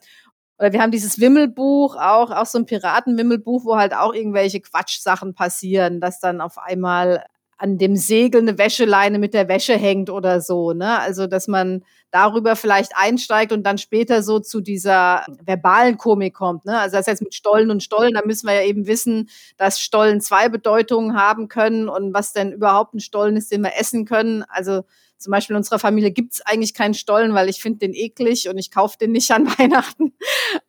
Oder 0.57 0.71
wir 0.71 0.81
haben 0.81 0.91
dieses 0.91 1.19
Wimmelbuch, 1.19 1.95
auch, 1.97 2.31
auch 2.31 2.45
so 2.45 2.57
ein 2.57 2.65
Piratenwimmelbuch, 2.65 3.65
wo 3.65 3.75
halt 3.75 3.93
auch 3.93 4.13
irgendwelche 4.13 4.61
Quatschsachen 4.61 5.33
passieren, 5.33 5.99
dass 5.99 6.19
dann 6.21 6.39
auf 6.39 6.57
einmal 6.57 7.25
an 7.57 7.77
dem 7.77 7.95
Segel 7.95 8.41
eine 8.41 8.57
Wäscheleine 8.57 9.17
mit 9.19 9.33
der 9.33 9.47
Wäsche 9.47 9.77
hängt 9.77 10.09
oder 10.09 10.41
so, 10.41 10.73
ne? 10.73 10.99
Also, 10.99 11.27
dass 11.27 11.47
man 11.47 11.83
darüber 12.11 12.55
vielleicht 12.55 12.91
einsteigt 12.95 13.51
und 13.53 13.63
dann 13.63 13.77
später 13.77 14.23
so 14.23 14.39
zu 14.39 14.61
dieser 14.61 15.25
verbalen 15.43 15.97
Komik 15.97 16.33
kommt, 16.33 16.65
ne? 16.65 16.77
Also, 16.79 16.97
das 16.97 17.07
heißt 17.07 17.21
mit 17.21 17.33
Stollen 17.33 17.71
und 17.71 17.81
Stollen, 17.83 18.13
da 18.13 18.21
müssen 18.25 18.47
wir 18.47 18.55
ja 18.55 18.63
eben 18.63 18.87
wissen, 18.87 19.29
dass 19.57 19.79
Stollen 19.79 20.19
zwei 20.21 20.49
Bedeutungen 20.49 21.15
haben 21.15 21.47
können 21.47 21.87
und 21.87 22.13
was 22.13 22.33
denn 22.33 22.51
überhaupt 22.51 22.93
ein 22.93 22.99
Stollen 22.99 23.37
ist, 23.37 23.51
den 23.51 23.61
wir 23.61 23.77
essen 23.79 24.05
können. 24.05 24.43
Also, 24.49 24.83
zum 25.17 25.31
Beispiel 25.31 25.55
in 25.55 25.57
unserer 25.57 25.79
Familie 25.79 26.11
gibt's 26.11 26.41
eigentlich 26.41 26.73
keinen 26.73 26.93
Stollen, 26.93 27.33
weil 27.33 27.49
ich 27.49 27.61
finde 27.61 27.79
den 27.79 27.93
eklig 27.93 28.49
und 28.49 28.57
ich 28.57 28.71
kaufe 28.71 28.97
den 28.97 29.11
nicht 29.11 29.31
an 29.31 29.47
Weihnachten. 29.59 30.13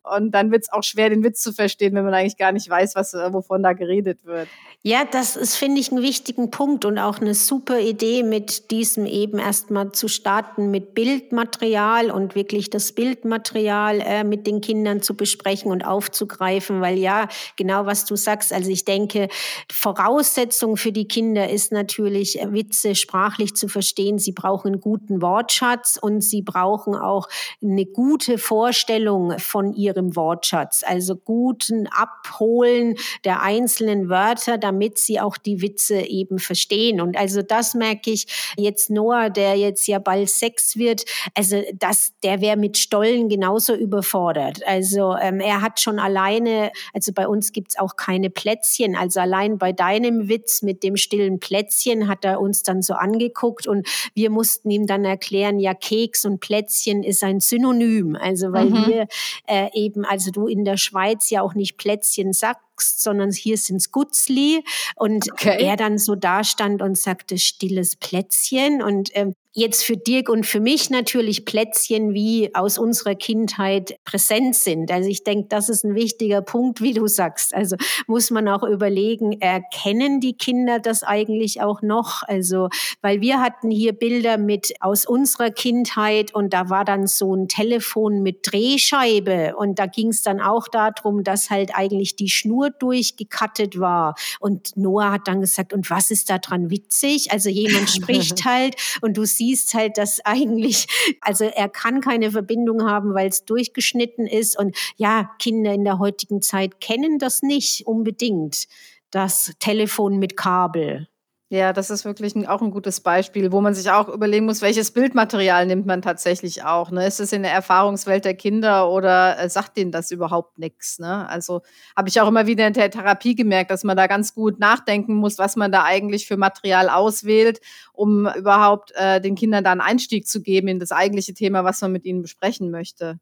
Und 0.03 0.31
dann 0.31 0.51
wird's 0.51 0.71
auch 0.71 0.83
schwer, 0.83 1.09
den 1.09 1.23
Witz 1.23 1.41
zu 1.41 1.53
verstehen, 1.53 1.93
wenn 1.95 2.05
man 2.05 2.13
eigentlich 2.13 2.37
gar 2.37 2.51
nicht 2.51 2.69
weiß, 2.69 2.95
was, 2.95 3.13
äh, 3.13 3.33
wovon 3.33 3.63
da 3.63 3.73
geredet 3.73 4.19
wird. 4.23 4.47
Ja, 4.83 5.03
das 5.03 5.35
ist, 5.35 5.55
finde 5.55 5.81
ich, 5.81 5.91
einen 5.91 6.01
wichtigen 6.01 6.49
Punkt 6.49 6.85
und 6.85 6.97
auch 6.97 7.19
eine 7.19 7.33
super 7.33 7.79
Idee, 7.79 8.23
mit 8.23 8.71
diesem 8.71 9.05
eben 9.05 9.37
erstmal 9.39 9.91
zu 9.91 10.07
starten 10.07 10.71
mit 10.71 10.93
Bildmaterial 10.93 12.09
und 12.09 12.35
wirklich 12.35 12.69
das 12.69 12.93
Bildmaterial 12.93 13.99
äh, 13.99 14.23
mit 14.23 14.47
den 14.47 14.61
Kindern 14.61 15.01
zu 15.01 15.17
besprechen 15.17 15.71
und 15.71 15.83
aufzugreifen, 15.83 16.79
weil 16.79 16.97
ja, 16.97 17.27
genau 17.57 17.85
was 17.85 18.05
du 18.05 18.15
sagst, 18.15 18.53
also 18.53 18.69
ich 18.69 18.85
denke, 18.85 19.27
Voraussetzung 19.69 20.77
für 20.77 20.91
die 20.91 21.07
Kinder 21.07 21.49
ist 21.49 21.71
natürlich, 21.71 22.39
äh, 22.39 22.53
Witze 22.53 22.95
sprachlich 22.95 23.55
zu 23.55 23.67
verstehen, 23.67 24.19
sie 24.19 24.31
brauchen 24.37 24.73
einen 24.73 24.81
guten 24.81 25.21
Wortschatz 25.21 25.97
und 25.99 26.21
sie 26.21 26.43
brauchen 26.43 26.95
auch 26.95 27.27
eine 27.61 27.85
gute 27.85 28.37
Vorstellung 28.37 29.37
von 29.39 29.73
ihrem 29.73 30.15
Wortschatz, 30.15 30.83
also 30.85 31.15
guten 31.15 31.87
Abholen 31.87 32.95
der 33.25 33.41
einzelnen 33.41 34.09
Wörter, 34.09 34.57
damit 34.57 34.99
sie 34.99 35.19
auch 35.19 35.37
die 35.37 35.61
Witze 35.61 36.01
eben 36.01 36.37
verstehen. 36.37 37.01
Und 37.01 37.17
also 37.17 37.41
das 37.41 37.73
merke 37.73 38.11
ich 38.11 38.27
jetzt 38.57 38.89
Noah, 38.91 39.29
der 39.29 39.55
jetzt 39.55 39.87
ja 39.87 39.99
bald 39.99 40.29
sechs 40.29 40.77
wird, 40.77 41.03
also 41.33 41.61
das, 41.73 42.13
der 42.23 42.39
wäre 42.39 42.57
mit 42.57 42.77
Stollen 42.77 43.29
genauso 43.29 43.73
überfordert. 43.73 44.61
Also 44.67 45.15
ähm, 45.19 45.39
er 45.39 45.61
hat 45.61 45.79
schon 45.79 45.97
alleine, 45.97 46.71
also 46.93 47.11
bei 47.11 47.27
uns 47.27 47.51
gibt's 47.51 47.79
auch 47.79 47.95
keine 47.95 48.29
Plätzchen, 48.29 48.95
also 48.95 49.19
allein 49.19 49.57
bei 49.57 49.73
deinem 49.73 50.29
Witz 50.29 50.61
mit 50.61 50.83
dem 50.83 50.95
stillen 50.95 51.39
Plätzchen 51.39 52.07
hat 52.07 52.23
er 52.23 52.39
uns 52.39 52.61
dann 52.61 52.83
so 52.83 52.93
angeguckt 52.93 53.65
und 53.65 53.87
wir 54.13 54.26
mussten 54.29 54.69
ihm 54.69 54.87
dann 54.87 55.05
erklären, 55.05 55.59
ja, 55.59 55.73
Keks 55.73 56.25
und 56.25 56.39
Plätzchen 56.39 57.03
ist 57.03 57.23
ein 57.23 57.39
Synonym. 57.39 58.15
Also 58.15 58.51
weil 58.51 58.69
mhm. 58.69 58.87
wir 58.87 59.07
äh, 59.47 59.69
eben, 59.73 60.05
also 60.05 60.31
du 60.31 60.47
in 60.47 60.65
der 60.65 60.77
Schweiz 60.77 61.29
ja 61.29 61.41
auch 61.41 61.53
nicht 61.53 61.77
Plätzchen 61.77 62.33
sagst, 62.77 63.01
sondern 63.01 63.31
hier 63.31 63.57
sind's 63.57 63.91
Gutzli. 63.91 64.63
Und 64.95 65.31
okay. 65.31 65.57
er 65.59 65.75
dann 65.75 65.97
so 65.97 66.15
da 66.15 66.43
stand 66.43 66.81
und 66.81 66.97
sagte, 66.97 67.37
stilles 67.37 67.95
Plätzchen. 67.95 68.81
Und 68.81 69.09
ähm, 69.13 69.33
jetzt 69.57 69.83
für 69.83 69.97
Dirk 69.97 70.29
und 70.29 70.45
für 70.45 70.59
mich 70.59 70.91
natürlich 70.91 71.43
Plätzchen 71.43 72.13
wie 72.13 72.53
aus 72.53 72.77
unserer 72.77 73.15
Kindheit 73.15 73.95
präsent 74.05 74.55
sind. 74.55 74.91
Also 74.91 75.09
ich 75.09 75.23
denke, 75.23 75.47
das 75.49 75.67
ist 75.67 75.83
ein 75.83 75.95
wichtiger 75.95 76.43
Punkt, 76.43 76.79
wie 76.79 76.93
du 76.93 77.07
sagst. 77.07 77.55
Also 77.55 77.75
muss 78.05 78.29
man 78.29 78.47
auch 78.47 78.61
überlegen, 78.61 79.41
erkennen 79.41 80.19
die 80.19 80.37
Kinder 80.37 80.77
das 80.77 81.01
eigentlich 81.01 81.59
auch 81.59 81.81
noch? 81.81 82.21
Also, 82.21 82.69
weil 83.01 83.19
wir 83.19 83.41
hatten 83.41 83.71
hier 83.71 83.93
Bilder 83.93 84.37
mit 84.37 84.73
aus 84.79 85.07
unserer 85.07 85.49
Kindheit 85.49 86.35
und 86.35 86.53
da 86.53 86.69
war 86.69 86.85
dann 86.85 87.07
so 87.07 87.33
ein 87.33 87.47
Telefon 87.47 88.21
mit 88.21 88.51
Drehscheibe 88.51 89.55
und 89.57 89.79
da 89.79 89.87
ging 89.87 90.09
es 90.09 90.21
dann 90.21 90.39
auch 90.39 90.67
darum, 90.67 91.23
dass 91.23 91.49
halt 91.49 91.71
eigentlich 91.73 92.15
die 92.15 92.29
Schnur 92.29 92.66
durchgekattet 92.69 93.79
war. 93.79 94.15
Und 94.39 94.75
Noah 94.75 95.11
hat 95.11 95.27
dann 95.27 95.41
gesagt, 95.41 95.73
und 95.73 95.89
was 95.89 96.11
ist 96.11 96.29
da 96.29 96.37
dran 96.37 96.69
witzig? 96.69 97.31
Also 97.31 97.49
jemand 97.49 97.89
spricht 97.89 98.45
halt 98.45 98.75
und 99.01 99.17
du 99.17 99.25
siehst 99.25 99.73
halt, 99.73 99.97
dass 99.97 100.23
eigentlich, 100.25 100.87
also 101.21 101.45
er 101.45 101.69
kann 101.69 102.01
keine 102.01 102.31
Verbindung 102.31 102.83
haben, 102.83 103.13
weil 103.13 103.29
es 103.29 103.45
durchgeschnitten 103.45 104.27
ist. 104.27 104.57
Und 104.57 104.75
ja, 104.95 105.31
Kinder 105.39 105.73
in 105.73 105.83
der 105.83 105.99
heutigen 105.99 106.41
Zeit 106.41 106.79
kennen 106.81 107.19
das 107.19 107.41
nicht 107.41 107.85
unbedingt, 107.85 108.67
das 109.11 109.53
Telefon 109.59 110.19
mit 110.19 110.37
Kabel. 110.37 111.07
Ja, 111.49 111.71
das 111.71 111.89
ist 111.89 112.03
wirklich 112.03 112.35
ein, 112.35 112.45
auch 112.45 112.61
ein 112.61 112.71
gutes 112.71 112.99
Beispiel, 112.99 113.53
wo 113.53 113.61
man 113.61 113.73
sich 113.73 113.89
auch 113.89 114.09
überlegen 114.09 114.45
muss, 114.45 114.61
welches 114.61 114.91
Bildmaterial 114.91 115.65
nimmt 115.65 115.85
man 115.85 116.01
tatsächlich 116.01 116.65
auch. 116.65 116.91
Ne? 116.91 117.07
Ist 117.07 117.21
es 117.21 117.31
in 117.31 117.43
der 117.43 117.53
Erfahrungswelt 117.53 118.25
der 118.25 118.33
Kinder 118.33 118.89
oder 118.89 119.39
äh, 119.39 119.49
sagt 119.49 119.77
denen 119.77 119.93
das 119.93 120.11
überhaupt 120.11 120.59
nichts? 120.59 120.99
Ne? 120.99 121.25
Also 121.29 121.61
habe 121.95 122.09
ich 122.09 122.19
auch 122.19 122.27
immer 122.27 122.47
wieder 122.47 122.67
in 122.67 122.73
der 122.73 122.91
Therapie 122.91 123.33
gemerkt, 123.33 123.71
dass 123.71 123.85
man 123.85 123.95
da 123.95 124.07
ganz 124.07 124.33
gut 124.33 124.59
nachdenken 124.59 125.15
muss, 125.15 125.37
was 125.37 125.55
man 125.55 125.71
da 125.71 125.83
eigentlich 125.83 126.27
für 126.27 126.35
Material 126.35 126.89
auswählt, 126.89 127.61
um 127.93 128.27
überhaupt 128.27 128.91
äh, 128.95 129.21
den 129.21 129.35
Kindern 129.35 129.63
da 129.63 129.71
einen 129.71 129.79
Einstieg 129.79 130.27
zu 130.27 130.41
geben 130.41 130.67
in 130.67 130.79
das 130.79 130.91
eigentliche 130.91 131.33
Thema, 131.33 131.63
was 131.63 131.79
man 131.79 131.93
mit 131.93 132.03
ihnen 132.03 132.21
besprechen 132.21 132.71
möchte. 132.71 133.21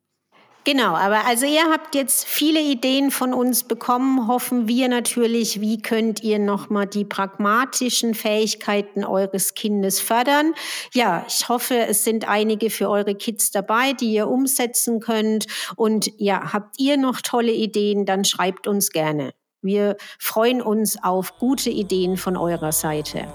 Genau, 0.65 0.95
aber 0.95 1.27
also 1.27 1.45
ihr 1.45 1.71
habt 1.71 1.93
jetzt 1.93 2.25
viele 2.25 2.59
Ideen 2.59 3.11
von 3.11 3.35
uns 3.35 3.63
bekommen, 3.63 4.27
hoffen 4.27 4.67
wir 4.67 4.89
natürlich, 4.89 5.61
wie 5.61 5.79
könnt 5.79 6.23
ihr 6.23 6.39
nochmal 6.39 6.87
die 6.87 7.05
pragmatischen 7.05 8.15
Fähigkeiten 8.15 9.05
eures 9.05 9.53
Kindes 9.53 9.99
fördern. 9.99 10.55
Ja, 10.91 11.23
ich 11.27 11.49
hoffe, 11.49 11.77
es 11.77 12.03
sind 12.03 12.27
einige 12.27 12.71
für 12.71 12.89
eure 12.89 13.13
Kids 13.13 13.51
dabei, 13.51 13.93
die 13.93 14.11
ihr 14.11 14.27
umsetzen 14.27 14.99
könnt. 15.01 15.45
Und 15.75 16.11
ja, 16.17 16.51
habt 16.51 16.79
ihr 16.79 16.97
noch 16.97 17.21
tolle 17.21 17.51
Ideen, 17.51 18.07
dann 18.07 18.25
schreibt 18.25 18.65
uns 18.65 18.89
gerne. 18.89 19.35
Wir 19.61 19.97
freuen 20.17 20.63
uns 20.63 20.97
auf 21.03 21.37
gute 21.37 21.69
Ideen 21.69 22.17
von 22.17 22.37
eurer 22.37 22.71
Seite. 22.71 23.27